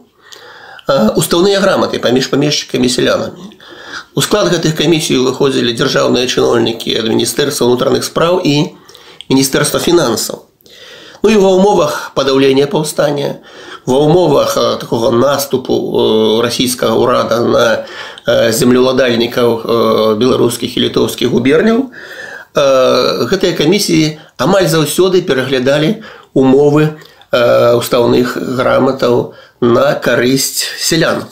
устаўныя 1.18 1.58
граматы 1.60 1.98
паміж 1.98 2.30
памешчыкамі 2.30 2.88
сялянамі 2.88 3.50
У 4.14 4.22
склад 4.22 4.48
гэтых 4.52 4.76
камісій 4.78 5.20
выходзілі 5.20 5.74
дзяржаўныя 5.74 6.26
чыноўнікі 6.30 6.96
ад 7.00 7.06
міністэрства 7.10 7.68
ўнутраных 7.68 8.04
спраў 8.06 8.40
і 8.40 8.74
міністэрства 9.28 9.80
фінансаў. 9.80 10.44
Ну 11.24 11.30
і 11.32 11.40
ва 11.40 11.50
ўмовах 11.56 12.12
падаўлення 12.12 12.68
паўстання, 12.68 13.40
ва 13.88 13.98
ўмовах 14.04 14.54
такога 14.80 15.08
наступу 15.08 15.72
расійскага 16.44 16.96
ўрада 17.00 17.40
на 17.44 17.66
землеўладальнікаў 18.52 20.16
беларускіх 20.20 20.76
і 20.76 20.84
літоўскіх 20.88 21.32
губерняў 21.32 21.88
гэтыя 22.54 23.56
камісіі 23.56 24.20
амаль 24.38 24.68
заўсёды 24.68 25.24
пераглядалі 25.26 26.04
умовы 26.36 26.94
устаўных 27.32 28.36
граматаў 28.36 29.34
на 29.60 29.94
карысць 29.98 30.68
сялян. 30.78 31.24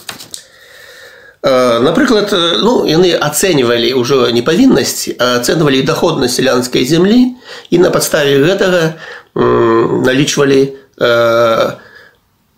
Напрыклад, 1.43 2.33
ну, 2.33 2.83
яны 2.89 3.13
ацэньвалі 3.13 3.93
ўжо 3.93 4.29
не 4.33 4.41
павіннасць, 4.41 5.13
а 5.21 5.37
ацэнвалі 5.37 5.85
даходнасць 5.85 6.41
сялянскай 6.41 6.83
зямлі 6.83 7.37
і 7.69 7.77
на 7.77 7.93
падставе 7.93 8.41
гэтага 8.41 8.97
налічвалі 9.37 10.61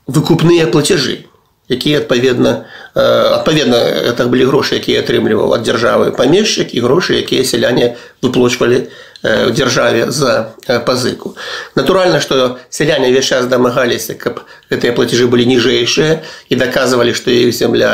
выкупныя 0.08 0.72
плацяжы 0.72 1.30
якія 1.70 2.00
адпаведна 2.02 2.66
адпаведна 2.96 3.78
это 4.10 4.26
былі 4.26 4.50
грошы 4.50 4.82
якія 4.82 5.06
атрымліваў 5.06 5.54
ад 5.54 5.68
дзяржавы 5.68 6.16
памешчык 6.18 6.74
і 6.74 6.82
грошы 6.82 7.22
якія 7.22 7.46
сяляне 7.46 7.96
выплочвалі 8.26 8.90
в 9.23 9.51
дзяржаве 9.57 10.11
за 10.11 10.55
пазыку 10.85 11.35
натуральна 11.75 12.21
што 12.21 12.59
сяляне 12.71 13.09
ўвесь 13.09 13.29
час 13.29 13.49
дамагаліся 13.49 14.15
каб 14.21 14.45
гэтыя 14.71 14.93
плацежы 14.93 15.27
былі 15.27 15.49
ніжэйшыя 15.49 16.21
і 16.53 16.55
даказвалі 16.61 17.17
што 17.17 17.33
іх 17.33 17.55
земля 17.57 17.93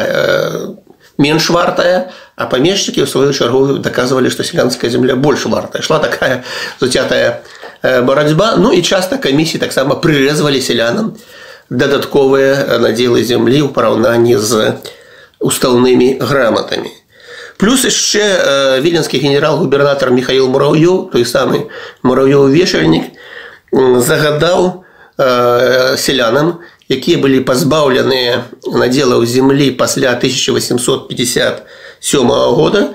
менш 1.18 1.50
вартая 1.54 2.11
а 2.37 2.46
памешчыкі 2.50 3.04
ў 3.04 3.09
сваю 3.11 3.30
чаргу 3.37 3.78
даказвалі 3.78 4.30
што 4.30 4.42
сялянская 4.42 4.90
земля 4.90 5.14
больш 5.14 5.46
вартая 5.46 5.83
шла 5.87 6.00
такая 6.02 6.42
зацятая 6.80 7.42
барацьба 7.83 8.56
ну 8.56 8.72
і 8.72 8.83
часта 8.83 9.22
камісіі 9.22 9.62
таксама 9.62 10.00
прырэзвалі 10.02 10.59
сялянам 10.59 11.14
дадатковыя 11.70 12.83
надзелы 12.83 13.22
зямлі 13.22 13.62
ў 13.62 13.68
параўнанні 13.70 14.35
з 14.35 14.74
устаўнымі 15.40 16.18
граматамі. 16.20 16.90
Плюс 17.56 17.85
яшчэ 17.85 18.80
віленскі 18.80 19.18
генерал-губернатар 19.18 20.11
Михаил 20.11 20.48
Мураўёў, 20.48 21.11
той 21.12 21.24
самы 21.24 21.68
Мураўёў 22.02 22.48
вешальнік 22.48 23.04
загадаў 23.72 24.85
селянам, 25.96 26.61
якія 26.88 27.18
былі 27.20 27.40
пазбаўленыя 27.44 28.44
надзелаў 28.64 29.26
зямлі 29.26 29.70
пасля 29.76 30.16
1857 30.16 32.28
года, 32.56 32.88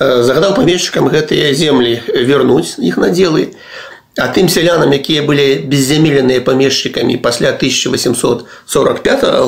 загадаў 0.00 0.56
памешчыкам 0.56 1.12
гэтыя 1.12 1.52
землі 1.52 2.00
вернуць 2.08 2.80
іх 2.80 2.96
надзелы, 2.96 3.52
А 4.16 4.32
тым 4.32 4.48
сялянам, 4.48 4.96
якія 4.96 5.28
былі 5.28 5.68
беззямеленыя 5.68 6.40
памешчыкамі 6.40 7.20
пасля 7.20 7.52
1845 7.52 8.48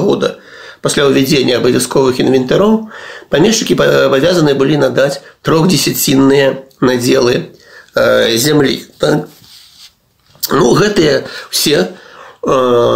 года, 0.04 0.36
пасля 0.82 1.08
ўвядзення 1.08 1.58
абавязковых 1.58 2.20
інвентароў, 2.22 2.88
памешчыкі 3.30 3.74
абавязаны 4.08 4.54
былі 4.54 4.78
надаць 4.78 5.20
трохдесятцінныя 5.42 6.64
надзелы 6.80 7.50
э, 7.94 8.36
зямлі. 8.36 8.86
Так? 8.98 9.28
Ну 10.50 10.72
гэтыя 10.74 11.26
все 11.50 11.76
э, 11.76 12.50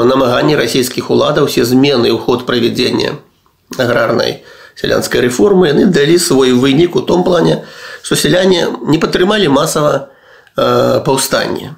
намаганні 0.06 0.56
расійскіх 0.56 1.10
уладаў, 1.10 1.50
усе 1.50 1.64
змены 1.64 2.10
ў 2.10 2.18
ход 2.18 2.46
правядзення 2.46 3.18
аграрнай 3.78 4.42
сялянскай 4.74 5.20
рэформы 5.20 5.68
яны 5.70 5.86
далі 5.92 6.16
свой 6.18 6.52
вынік 6.52 6.96
у 6.96 7.02
том 7.04 7.24
плане, 7.24 7.64
што 8.02 8.16
сяляне 8.16 8.68
не 8.88 8.98
падтрымалі 8.98 9.48
масава, 9.52 10.08
паўстанне 10.56 11.76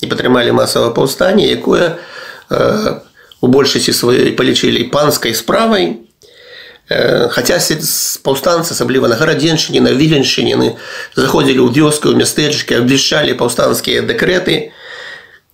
і 0.00 0.06
падтрымалі 0.08 0.52
масава 0.56 0.92
паўстанне 0.96 1.48
якое 1.52 2.00
у 3.41 3.47
большасці 3.47 3.95
сваёй 3.95 4.35
палічылі 4.35 4.89
панскай 4.91 5.33
справай 5.33 6.09
хаця 6.89 7.59
паўстанцы 8.23 8.73
асабліва 8.73 9.07
на 9.07 9.15
гарадзеншыне 9.15 9.81
на 9.81 9.93
віленшыніны 9.93 10.73
заходзілі 11.15 11.61
ў 11.61 11.69
вёску 11.69 12.09
ў 12.09 12.17
мястэчкі 12.17 12.81
абвяшчалі 12.81 13.37
паўстанцкія 13.37 14.01
дэкрэты. 14.09 14.73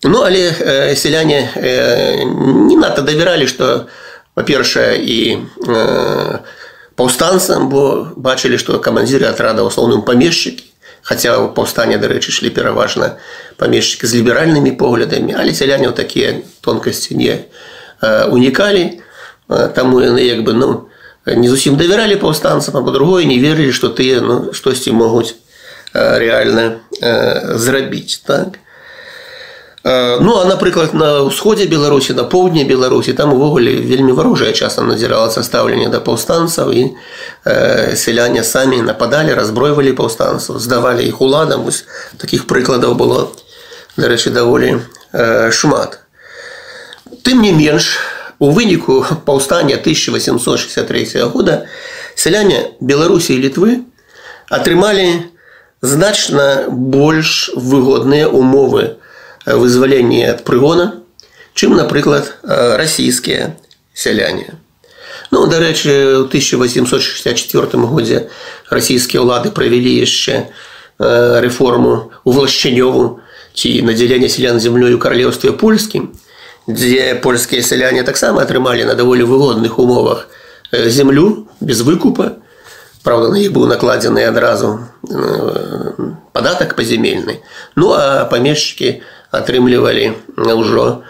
Ну 0.07 0.23
але 0.23 0.95
сяляне 0.95 1.51
не 2.71 2.77
надта 2.79 3.03
давяралі 3.03 3.51
што 3.51 3.91
па-першае 4.39 4.95
і 4.95 5.43
паўстанцам 6.95 7.67
бо 7.67 8.15
бачылі 8.15 8.55
што 8.55 8.79
камандзіры 8.79 9.27
атрада 9.27 9.67
ў 9.67 9.75
асноўным 9.75 10.07
памешчыкі. 10.07 10.71
Хаця 11.03 11.35
ў 11.35 11.51
паўстане 11.51 11.99
дарэчы 11.99 12.31
ішлі 12.31 12.47
пераважна 12.55 13.19
памешчыкі 13.59 14.07
з 14.07 14.23
ліберальнымі 14.23 14.71
поглядамі 14.79 15.35
але 15.35 15.51
сяляне 15.51 15.91
такія 15.91 16.39
тонкасці 16.63 17.19
не 17.19 17.43
унікалі 18.04 19.02
таму 19.74 20.00
яны 20.00 20.24
як 20.24 20.42
бы 20.46 20.54
ну 20.54 20.88
не 21.26 21.48
зусім 21.48 21.76
давяралі 21.76 22.16
паўстанцам 22.16 22.76
а 22.76 22.82
по-другое 22.82 23.24
не 23.24 23.38
верылі 23.38 23.72
што 23.72 23.88
тыя 23.88 24.20
ну 24.24 24.52
штосьці 24.52 24.92
могуць 24.96 25.36
рэальна 25.94 26.80
зрабіць 27.56 28.22
так 28.26 28.60
Ну 29.82 30.36
а 30.36 30.44
напрыклад 30.44 30.92
на 30.92 31.24
ўсходзе 31.24 31.64
беларусі 31.64 32.12
на 32.12 32.24
поўдні 32.28 32.68
беларусі 32.68 33.16
там 33.16 33.32
увогуле 33.32 33.80
вельмі 33.80 34.12
варожае 34.12 34.52
часам 34.52 34.92
назіралася 34.92 35.40
стаўленне 35.40 35.88
да 35.88 36.04
паўстанцаў 36.04 36.68
і 36.68 36.82
э, 37.48 37.96
сяляне 37.96 38.44
самі 38.44 38.84
нападалі 38.84 39.32
разбройвалі 39.32 39.96
паўстанцаў 39.96 40.60
здавалі 40.60 41.08
іх 41.08 41.24
уладам 41.24 41.64
вось 41.64 41.88
таких 42.20 42.44
прыкладаў 42.44 42.92
было 42.92 43.32
дарэчы 43.96 44.36
даволі 44.36 44.84
э, 45.16 45.48
шмат 45.48 46.03
тым 47.22 47.42
не 47.42 47.52
менш 47.52 47.98
у 48.38 48.50
выніку 48.50 49.04
паўстання 49.24 49.76
1863 49.76 51.22
года 51.32 51.66
сяляне 52.14 52.72
беларусі 52.80 53.34
і 53.36 53.42
літвы 53.44 53.84
атрымалі 54.50 55.30
значна 55.82 56.66
больш 56.68 57.50
выгодныя 57.54 58.28
умовы 58.28 58.96
вызвалення 59.46 60.30
ад 60.30 60.44
прыгона, 60.44 61.00
чым, 61.54 61.76
напрыклад, 61.76 62.36
расійскія 62.42 63.56
сяляне. 63.94 64.58
Ну, 65.30 65.46
дарэчы, 65.46 66.20
у 66.20 66.26
1864 66.26 67.78
годзе 67.86 68.28
расійскія 68.68 69.22
ўлады 69.22 69.50
правялі 69.50 69.92
яшчэ 70.02 70.50
рэформу 70.98 72.12
увлашчанёву 72.24 73.20
ці 73.54 73.70
надзяленне 73.82 74.28
сялян 74.28 74.60
зямлёю 74.60 74.98
каралеўстве 74.98 75.52
польскім, 75.52 76.12
дзе 76.66 77.14
польскія 77.22 77.62
сяляне 77.62 78.02
таксама 78.02 78.42
атрымалі 78.42 78.84
на 78.84 78.94
даволі 78.94 79.24
выгодных 79.24 79.78
умовах 79.78 80.28
землю 80.72 81.48
без 81.60 81.80
выкупа. 81.82 82.40
Правда, 83.02 83.30
на 83.32 83.40
іх 83.40 83.52
быў 83.52 83.66
накладзены 83.66 84.28
адразу 84.28 84.84
падатак 86.32 86.76
пазямельны. 86.76 87.40
Ну 87.74 87.92
а 87.96 88.28
памешчыкі 88.28 89.00
атрымлівалі 89.32 90.14
ўжо 90.36 91.02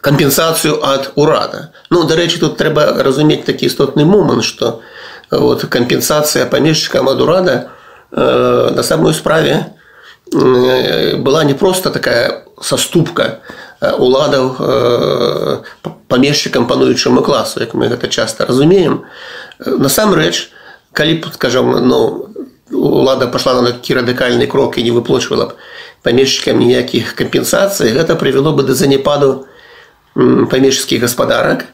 кампенсацыю 0.00 0.80
ад 0.82 1.12
урада. 1.14 1.72
Ну 1.90 2.04
дарэчы, 2.08 2.40
тут 2.40 2.56
трэба 2.56 3.02
разумець 3.04 3.44
такі 3.44 3.66
істотны 3.66 4.04
момант, 4.04 4.44
што 4.44 4.80
вот, 5.30 5.66
кампенсацыя 5.68 6.46
памешчыкам 6.46 7.08
ад 7.08 7.20
урада 7.20 7.70
э, 8.10 8.70
на 8.72 8.82
самой 8.82 9.12
справе 9.12 9.52
э, 9.52 9.78
была 10.32 11.44
не 11.44 11.54
проста 11.54 11.90
такая 11.90 12.44
саступка 12.60 13.40
уладаў 13.80 14.56
э, 14.58 15.58
памешчыкам 16.08 16.66
пануючаму 16.66 17.22
класу, 17.22 17.60
як 17.60 17.74
мы 17.74 17.88
гэта 17.88 18.08
часта 18.08 18.44
разумеем. 18.46 19.04
Насамрэч, 19.58 20.50
калі 20.92 21.22
скажем 21.34 21.70
ну, 21.88 22.28
улада 22.70 23.26
пашла 23.26 23.60
на 23.62 23.72
такі 23.72 23.94
радыкальны 23.94 24.46
крок 24.46 24.78
і 24.78 24.82
не 24.82 24.90
выплочвала 24.90 25.46
б 25.46 25.52
памешчыкам 26.02 26.58
ніякіх 26.58 27.14
кампенсацый 27.14 27.92
гэта 27.92 28.14
прывяло 28.14 28.52
бы 28.52 28.62
да 28.62 28.74
заняпаду 28.74 29.46
памешчыцкіх 30.14 31.02
гаспадарак 31.02 31.64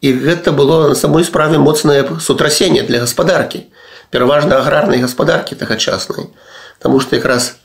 і 0.00 0.12
гэта 0.12 0.52
было 0.52 0.88
на 0.88 0.94
самой 0.94 1.24
справе 1.24 1.58
моцнае 1.58 2.04
сутрасенне 2.20 2.82
для 2.82 3.00
гаспадаркі 3.00 3.66
пераважна 4.10 4.58
аграрнай 4.58 5.00
гаспадаркі 5.00 5.54
тагачаснай 5.54 6.30
Таму 6.78 7.00
што 7.00 7.16
якраз 7.16 7.56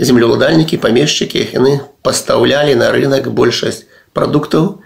землеўладальнікі 0.00 0.76
памешчыкі 0.76 1.48
яны 1.52 1.80
пастаўлялі 2.04 2.76
на 2.76 2.92
рынок 2.92 3.32
большасць 3.32 3.88
прадуктаў 4.12 4.84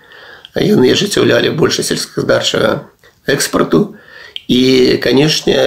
яны 0.54 0.90
ажыццяўлялі 0.94 1.50
большасць 1.58 1.90
сельскагаспадарчага 1.90 2.90
экспарту 3.26 3.98
і 4.46 4.98
канешне 5.02 5.58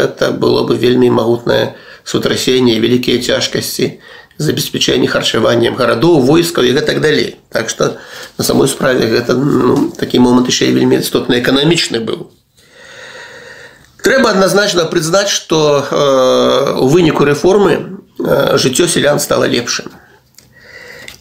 гэта 0.00 0.32
было 0.32 0.64
бы 0.64 0.76
вельмі 0.76 1.12
магутнае 1.12 1.76
сутрасенне 2.04 2.80
вялікія 2.80 3.20
цяжкасці 3.20 4.00
забеспячэння 4.40 5.08
харчаваннем 5.12 5.76
гарадоў 5.76 6.24
войскаў 6.24 6.64
і 6.64 6.72
гэтак 6.72 7.00
далей 7.04 7.36
так 7.52 7.68
что 7.68 8.00
на 8.38 8.44
самой 8.44 8.68
справе 8.68 9.12
гэта 9.12 9.36
ну, 9.36 9.92
такі 9.92 10.24
момант 10.24 10.48
яшчэ 10.48 10.72
вельмі 10.72 11.04
істотна 11.04 11.36
эканамічны 11.40 12.00
быў 12.00 12.32
трэба 14.00 14.32
адназначна 14.32 14.88
прызнаць 14.88 15.28
што 15.28 15.84
э, 15.84 16.80
у 16.80 16.88
выніку 16.88 17.28
рэформы 17.28 17.72
э, 17.76 18.00
жыццё 18.18 18.88
сялян 18.88 19.20
стало 19.20 19.44
лепшым 19.44 19.90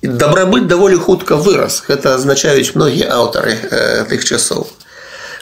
дабрабыт 0.02 0.68
даволі 0.68 0.96
хутка 0.96 1.36
вырас 1.36 1.84
гэта 1.88 2.16
азначаюць 2.16 2.76
многія 2.76 3.12
аўтары 3.16 3.56
э, 3.56 4.06
тых 4.10 4.24
часоў 4.24 4.68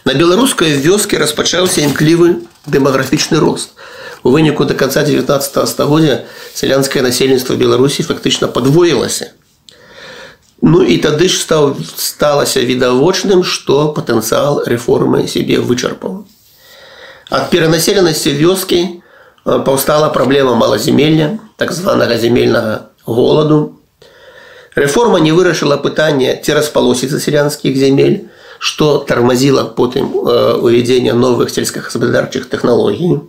На 0.08 0.14
беларускай 0.14 0.72
вёскі 0.80 1.18
распачаўся 1.20 1.82
імклівы 1.84 2.40
дэмаграфічны 2.66 3.40
рост. 3.40 3.76
у 4.24 4.32
выніку 4.32 4.66
до 4.66 4.74
конца 4.74 5.04
19 5.04 5.70
стагоддзя 5.70 6.26
сялянскае 6.54 7.04
насельніцтва 7.04 7.56
беларусі 7.56 8.04
фактычна 8.04 8.48
падвоілася 8.48 9.32
ну 10.62 10.82
і 10.82 10.98
тады 10.98 11.30
ж 11.30 11.38
стаў 11.38 11.78
сталася 11.96 12.62
відавочным 12.62 13.44
што 13.44 13.94
патэнцыял 13.94 14.64
рэформы 14.66 15.28
сябе 15.28 15.60
вычарпаў 15.60 16.26
ад 17.30 17.50
перанаселенасці 17.54 18.34
вёскі 18.42 18.80
э, 18.82 19.01
паўстала 19.44 20.10
праблема 20.10 20.56
малаземелья 20.56 21.40
так 21.56 21.72
званага 21.72 22.18
земельнага 22.18 22.90
голаду 23.06 23.80
рэформа 24.76 25.20
не 25.20 25.32
вырашыла 25.32 25.78
пытанне 25.78 26.36
ці 26.44 26.58
распалосіцца 26.60 27.20
сялянскіх 27.20 27.78
земель 27.78 28.28
што 28.60 28.98
тармазіла 29.08 29.64
потым 29.78 30.12
э, 30.12 30.54
увядзення 30.58 31.14
новых 31.14 31.50
сельскагаспадарчых 31.50 32.50
тэхналогій 32.50 33.22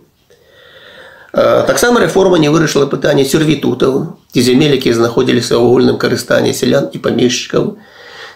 Э, 1.31 1.63
таксама 1.67 1.99
рэформа 1.99 2.37
не 2.37 2.49
вырашыла 2.49 2.87
пытанне 2.89 3.23
сервітутаў 3.23 4.17
ці 4.33 4.41
зямель 4.41 4.73
якія 4.81 4.97
знаходзіліся 4.97 5.53
ў 5.53 5.61
агульным 5.61 6.01
карыстанні 6.01 6.57
сялян 6.57 6.89
і 6.89 6.97
памешчыкаў 6.97 7.77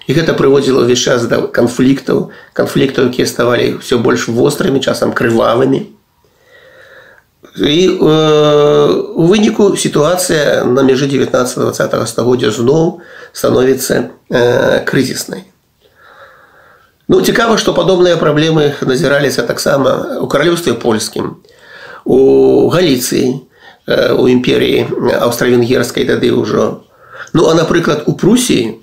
і 0.05 0.11
гэта 0.13 0.37
прыводзіла 0.37 0.85
ўвесь 0.85 1.01
час 1.01 1.25
да 1.25 1.41
канфліктаў 1.41 2.29
канфліктаў 2.53 3.09
якія 3.09 3.25
ставалі 3.25 3.81
ўсё 3.81 3.97
больш 3.97 4.29
вострымі 4.29 4.77
часам 4.77 5.09
крывавымі 5.09 5.89
і 7.57 7.87
э, 7.87 8.87
у 9.15 9.25
выніку 9.27 9.77
сітуацыя 9.77 10.63
на 10.65 10.81
мяжы 10.81 11.05
19 11.07 11.57
20 11.57 12.09
стагоддзя 12.09 12.49
зноў 12.49 13.01
становіцца 13.33 14.09
э, 14.29 14.83
крызіснай 14.85 15.45
Ну 17.07 17.21
цікава 17.21 17.57
што 17.57 17.73
падобныя 17.75 18.15
праблемы 18.17 18.73
назіраліся 18.81 19.43
таксама 19.43 20.17
у 20.23 20.27
каралёўстве 20.27 20.73
польскім 20.73 21.43
у 22.05 22.69
галіцыі 22.73 23.45
у 24.17 24.23
імперіі 24.31 24.87
аўстра-венгерскай 25.21 26.07
тады 26.09 26.31
ўжо 26.33 26.87
ну 27.33 27.51
а 27.51 27.53
напрыклад 27.53 28.07
у 28.07 28.15
прусіі 28.15 28.79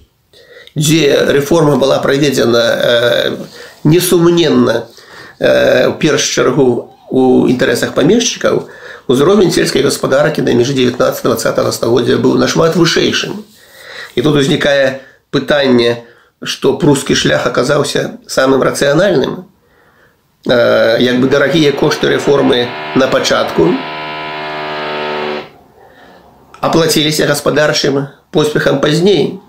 дзе 0.76 1.26
рэформа 1.32 1.80
была 1.80 1.98
праведзена 1.98 3.34
несумненна 3.82 4.86
у 5.40 5.92
перш 5.98 6.22
чаргу 6.22 6.92
у 7.11 7.46
інтарэсах 7.51 7.94
памешчыкаў 7.94 8.68
узровень 9.09 9.53
сельскай 9.53 9.82
гаспадаркі 9.82 10.42
на 10.42 10.55
між 10.55 10.72
19 10.76 11.24
20 11.24 11.74
стагоддзя 11.74 12.16
быў 12.16 12.38
нашмат 12.38 12.76
вышэйшым 12.76 13.44
і 14.14 14.22
тут 14.22 14.36
узнікае 14.42 15.01
пытанне 15.30 16.05
што 16.42 16.76
прускі 16.80 17.14
шлях 17.14 17.46
аказаўся 17.46 18.18
самым 18.26 18.62
рацыянальным 18.62 19.46
як 20.46 21.20
бы 21.20 21.28
дарагія 21.28 21.72
кошты 21.72 22.09
рэформы 22.09 22.66
на 22.96 23.07
пачатку 23.07 23.68
аплаціліся 26.61 27.26
гаспадарчым 27.26 28.09
поспехам 28.30 28.80
пазней. 28.80 29.40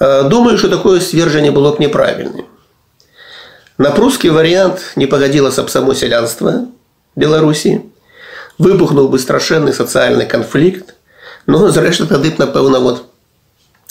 Думаю, 0.00 0.58
што 0.58 0.68
такое 0.68 1.00
сцверджанне 1.00 1.50
было 1.50 1.72
б 1.72 1.80
неправільным. 1.80 2.46
На 3.77 3.91
прускі 3.91 4.33
варыянт 4.33 4.81
не 4.95 5.05
пагадзілася 5.05 5.63
б 5.63 5.69
само 5.69 5.93
сялянства 5.93 6.65
Беларусі, 7.15 7.85
выбухнуў 8.57 9.09
бы 9.13 9.21
страшэнны 9.21 9.73
сацыяльны 9.73 10.25
канфлікт, 10.25 10.95
но 11.45 11.69
зрэшты 11.69 12.09
тады 12.09 12.33
б 12.33 12.41
напэўна 12.41 12.81
вот 12.81 13.05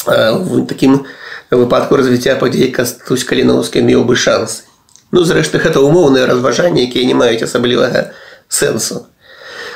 в 0.07 0.67
такім 0.67 1.07
выпадку 1.51 1.97
развіцця 1.97 2.35
падзей 2.35 2.75
кастусь 2.75 3.23
каліноўскі 3.23 3.83
меў 3.87 4.03
бы 4.03 4.17
шансы. 4.19 4.67
Ну 5.15 5.23
зрэшты 5.23 5.63
гэта 5.63 5.79
умоўныя 5.79 6.27
разважанні, 6.27 6.83
якія 6.83 7.07
не 7.07 7.15
маюць 7.15 7.47
асаблівага 7.47 8.11
сэнсу. 8.49 9.07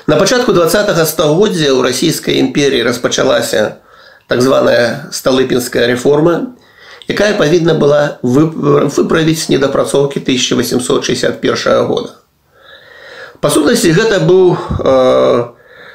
На 0.07 0.17
пачатку 0.17 0.53
два 0.53 0.67
стагоддзя 0.67 1.71
ў 1.71 1.87
расійскай 1.87 2.43
імперіі 2.43 2.83
распачалася 2.83 3.79
так 4.27 4.43
званая 4.43 5.11
сталыпінская 5.15 5.87
рэформа, 5.87 6.59
якая 7.10 7.34
павінна 7.38 7.74
была 7.74 8.18
выправіць 8.22 9.50
недапрацоўкі 9.50 10.20
1861 10.20 11.86
года. 11.86 12.18
Па 13.42 13.50
сутнасці 13.50 13.92
гэта 13.94 14.20
быў 14.26 14.58
э, 14.58 15.44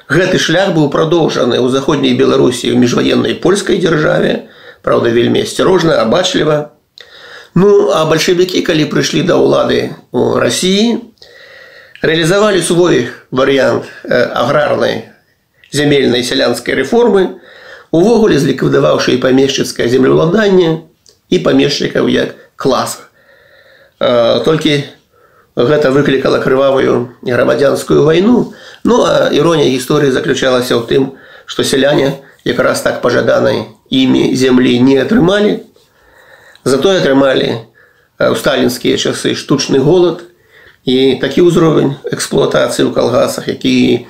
гэты 0.09 0.39
шлях 0.39 0.75
быў 0.75 0.91
прадоўжаны 0.91 1.59
ў 1.59 1.69
заходняй 1.71 2.15
Беларусі 2.15 2.71
ў 2.71 2.79
міжваеннай 2.79 3.35
польскай 3.43 3.83
дзяржаве, 3.83 4.51
праўда 4.83 5.11
вельмі 5.11 5.43
асцярожна, 5.43 5.99
абачліва, 6.03 6.71
Ну 7.55 7.91
а 7.91 8.05
бальшавікі, 8.07 8.63
калі 8.63 8.87
прыйшлі 8.87 9.27
да 9.27 9.35
ўлады 9.35 9.91
у 10.15 10.39
рассіі, 10.39 11.11
рэалізавалі 11.99 12.63
свой 12.63 13.11
варыянт 13.35 13.91
э, 14.07 14.23
аграрнай 14.39 15.11
зямельнай 15.75 16.23
сялянскай 16.23 16.79
рэформы, 16.79 17.43
увогуле 17.91 18.39
зліквідаваўшы 18.39 19.19
і 19.19 19.23
памешчыцкае 19.23 19.91
землеўладанне 19.91 20.87
і 21.29 21.39
памешчыкаў 21.39 22.09
як 22.09 22.35
класа. 22.57 23.09
Э, 24.01 24.41
толькі 24.45 24.85
гэта 25.57 25.91
выклікала 25.91 26.39
крывавую 26.39 27.17
грамадзянскую 27.23 28.05
вайну. 28.05 28.55
Ну 28.85 29.05
а 29.05 29.29
іронія 29.33 29.69
гісторыі 29.71 30.11
заключалася 30.11 30.77
ў 30.77 30.87
тым, 30.87 31.03
што 31.47 31.65
сяляне 31.65 32.21
якраз 32.45 32.81
так 32.81 33.03
пажаданай 33.03 33.69
імі 33.91 34.35
зямлі 34.35 34.79
не 34.81 34.97
атрымалі, 35.03 35.71
Затое 36.65 37.01
атрымалі 37.01 37.65
ў 38.21 38.37
сталінскія 38.37 39.01
часы 39.01 39.33
штучны 39.33 39.81
голад 39.81 40.29
і 40.85 41.17
такі 41.17 41.49
ўзровень 41.49 41.97
эксплуатацыі 42.05 42.85
ў 42.85 42.93
калгасах, 42.93 43.49
які 43.49 44.05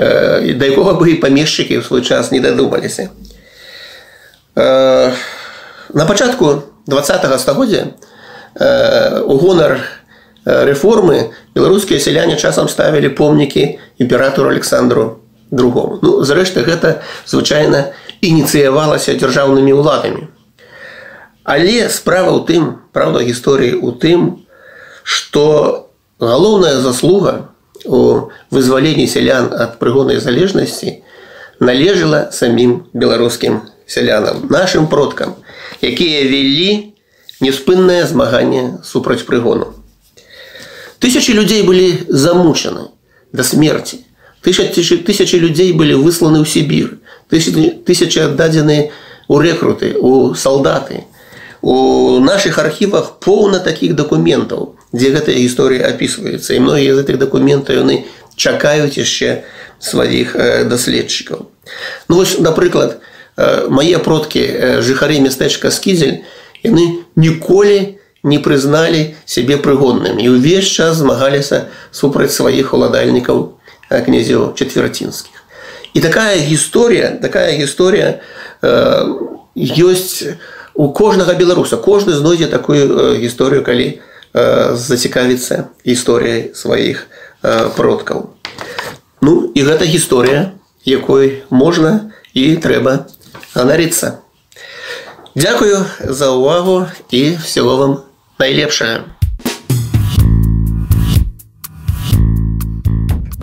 да 0.00 0.64
якога 0.64 0.96
бы 0.96 1.12
і 1.12 1.20
памешчыкі 1.20 1.76
ў 1.76 1.84
свой 1.84 2.00
час 2.00 2.32
не 2.32 2.40
дадумаліся. 2.40 3.12
На 5.93 6.05
пачатку 6.05 6.63
два 6.85 7.03
стагоддзя 7.03 7.93
у 9.25 9.37
гонар 9.37 9.79
рэформы 10.45 11.31
беларускія 11.55 11.99
сяляне 11.99 12.37
часам 12.37 12.69
ставілі 12.69 13.09
помнікі 13.09 13.79
імператору 13.97 14.49
Александру 14.49 15.19
другому. 15.51 15.99
Ну, 16.01 16.23
зрэшты 16.23 16.61
гэта 16.61 17.01
звычайна 17.25 17.93
ініцыявалася 18.21 19.17
дзяржаўнымі 19.17 19.73
ўладамі. 19.73 20.29
Але 21.43 21.89
справа 21.89 22.33
ў 22.33 22.41
тым 22.45 22.61
правда 22.93 23.21
гісторыі 23.21 23.77
у 23.77 23.93
тым 23.93 24.45
што 25.05 25.89
галоўная 26.17 26.81
заслуга 26.81 27.53
у 27.85 28.33
вызваленні 28.49 29.05
сялян 29.05 29.53
ад 29.53 29.77
прыгоннай 29.77 30.17
залежнасці 30.17 31.05
належала 31.59 32.33
самім 32.33 32.89
беларускім 32.93 33.61
сялянам 33.85 34.49
нашим 34.49 34.87
продкам 34.89 35.37
якія 35.80 36.24
вялі 36.28 36.94
неспыннае 37.40 38.06
змаганне 38.06 38.78
супраць 38.84 39.24
прыгону 39.24 39.74
тысячи 40.98 41.32
людзей 41.32 41.62
былі 41.62 42.04
замучаны 42.08 42.88
да 43.32 43.42
смерти 43.42 44.04
тысячи 44.42 44.96
тысячи 44.96 45.36
людзей 45.36 45.72
былі 45.72 46.00
высланы 46.00 46.40
ў 46.40 46.46
сібір 46.46 46.98
тысячи 47.30 48.18
аддадзены 48.18 48.90
у 49.28 49.38
рэкруты 49.38 49.96
у 49.98 50.34
салдаты 50.34 51.04
у 51.62 52.20
наших 52.20 52.58
архівах 52.58 53.20
поўна 53.20 53.60
таких 53.60 53.94
дакументаў 53.94 54.76
дзе 54.92 55.12
гэтая 55.14 55.36
гісторыя 55.36 55.92
опісваецца 55.92 56.54
і 56.54 56.64
многія 56.64 56.94
з 56.96 57.04
гэтых 57.04 57.20
дакументаў 57.20 57.84
яны 57.84 58.04
чакаюць 58.36 58.96
яшчэ 58.96 59.44
сваіх 59.78 60.36
даследчыкаў 60.68 61.46
ну 62.08 62.16
вось 62.16 62.38
напрыклад 62.38 63.00
мае 63.37 63.99
продкі 63.99 64.43
жыхары 64.85 65.19
мястэчка 65.19 65.71
скізель 65.71 66.23
яны 66.63 67.05
ніколі 67.15 67.99
не 68.23 68.39
прызналі 68.39 69.15
сябе 69.25 69.57
прыгоднымі 69.61 70.23
і 70.23 70.33
ўвесь 70.35 70.69
час 70.69 71.03
змагаліся 71.03 71.67
супраць 71.91 72.33
сваіх 72.33 72.73
уладальнікаў 72.73 73.59
князёў 73.89 74.53
чацверцінскіх 74.55 75.35
і 75.93 75.99
такая 76.01 76.39
гісторыя 76.39 77.15
такая 77.21 77.55
гісторыя 77.59 78.19
ёсць 79.55 80.23
у 80.75 80.91
кожнага 80.91 81.33
беларуса. 81.33 81.77
Кожны 81.77 82.13
знойдзе 82.13 82.47
такую 82.47 83.15
гісторыю 83.17 83.63
калі 83.63 84.01
зацікавіцца 84.75 85.71
гісторыяй 85.87 86.51
сваіх 86.53 87.07
продкаў. 87.41 88.35
Ну 89.21 89.51
і 89.55 89.61
гэта 89.63 89.87
гісторыя 89.87 90.51
якой 90.83 91.43
можна 91.49 92.11
і 92.35 92.59
трэба 92.59 93.07
ганарыцца 93.55 94.21
Дякую 95.35 95.83
за 95.99 96.31
ўвагу 96.31 96.87
і 97.11 97.35
всего 97.43 97.75
вам 97.75 97.99
найлепшае 98.39 99.03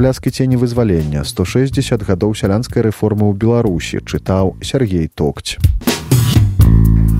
пляскі 0.02 0.30
цені 0.30 0.56
вызвалення. 0.58 1.22
160 1.22 2.02
гадоў 2.02 2.34
сялянскай 2.34 2.82
рэформы 2.82 3.30
ў 3.30 3.38
беларусі 3.38 4.02
чытаў 4.02 4.58
Сергей 4.58 5.06
токць. 5.06 5.62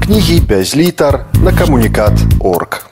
Кнігі 0.03 0.43
без 0.51 0.75
літар 0.75 1.31
на 1.47 1.55
камунікат 1.55 2.19
орг. 2.43 2.92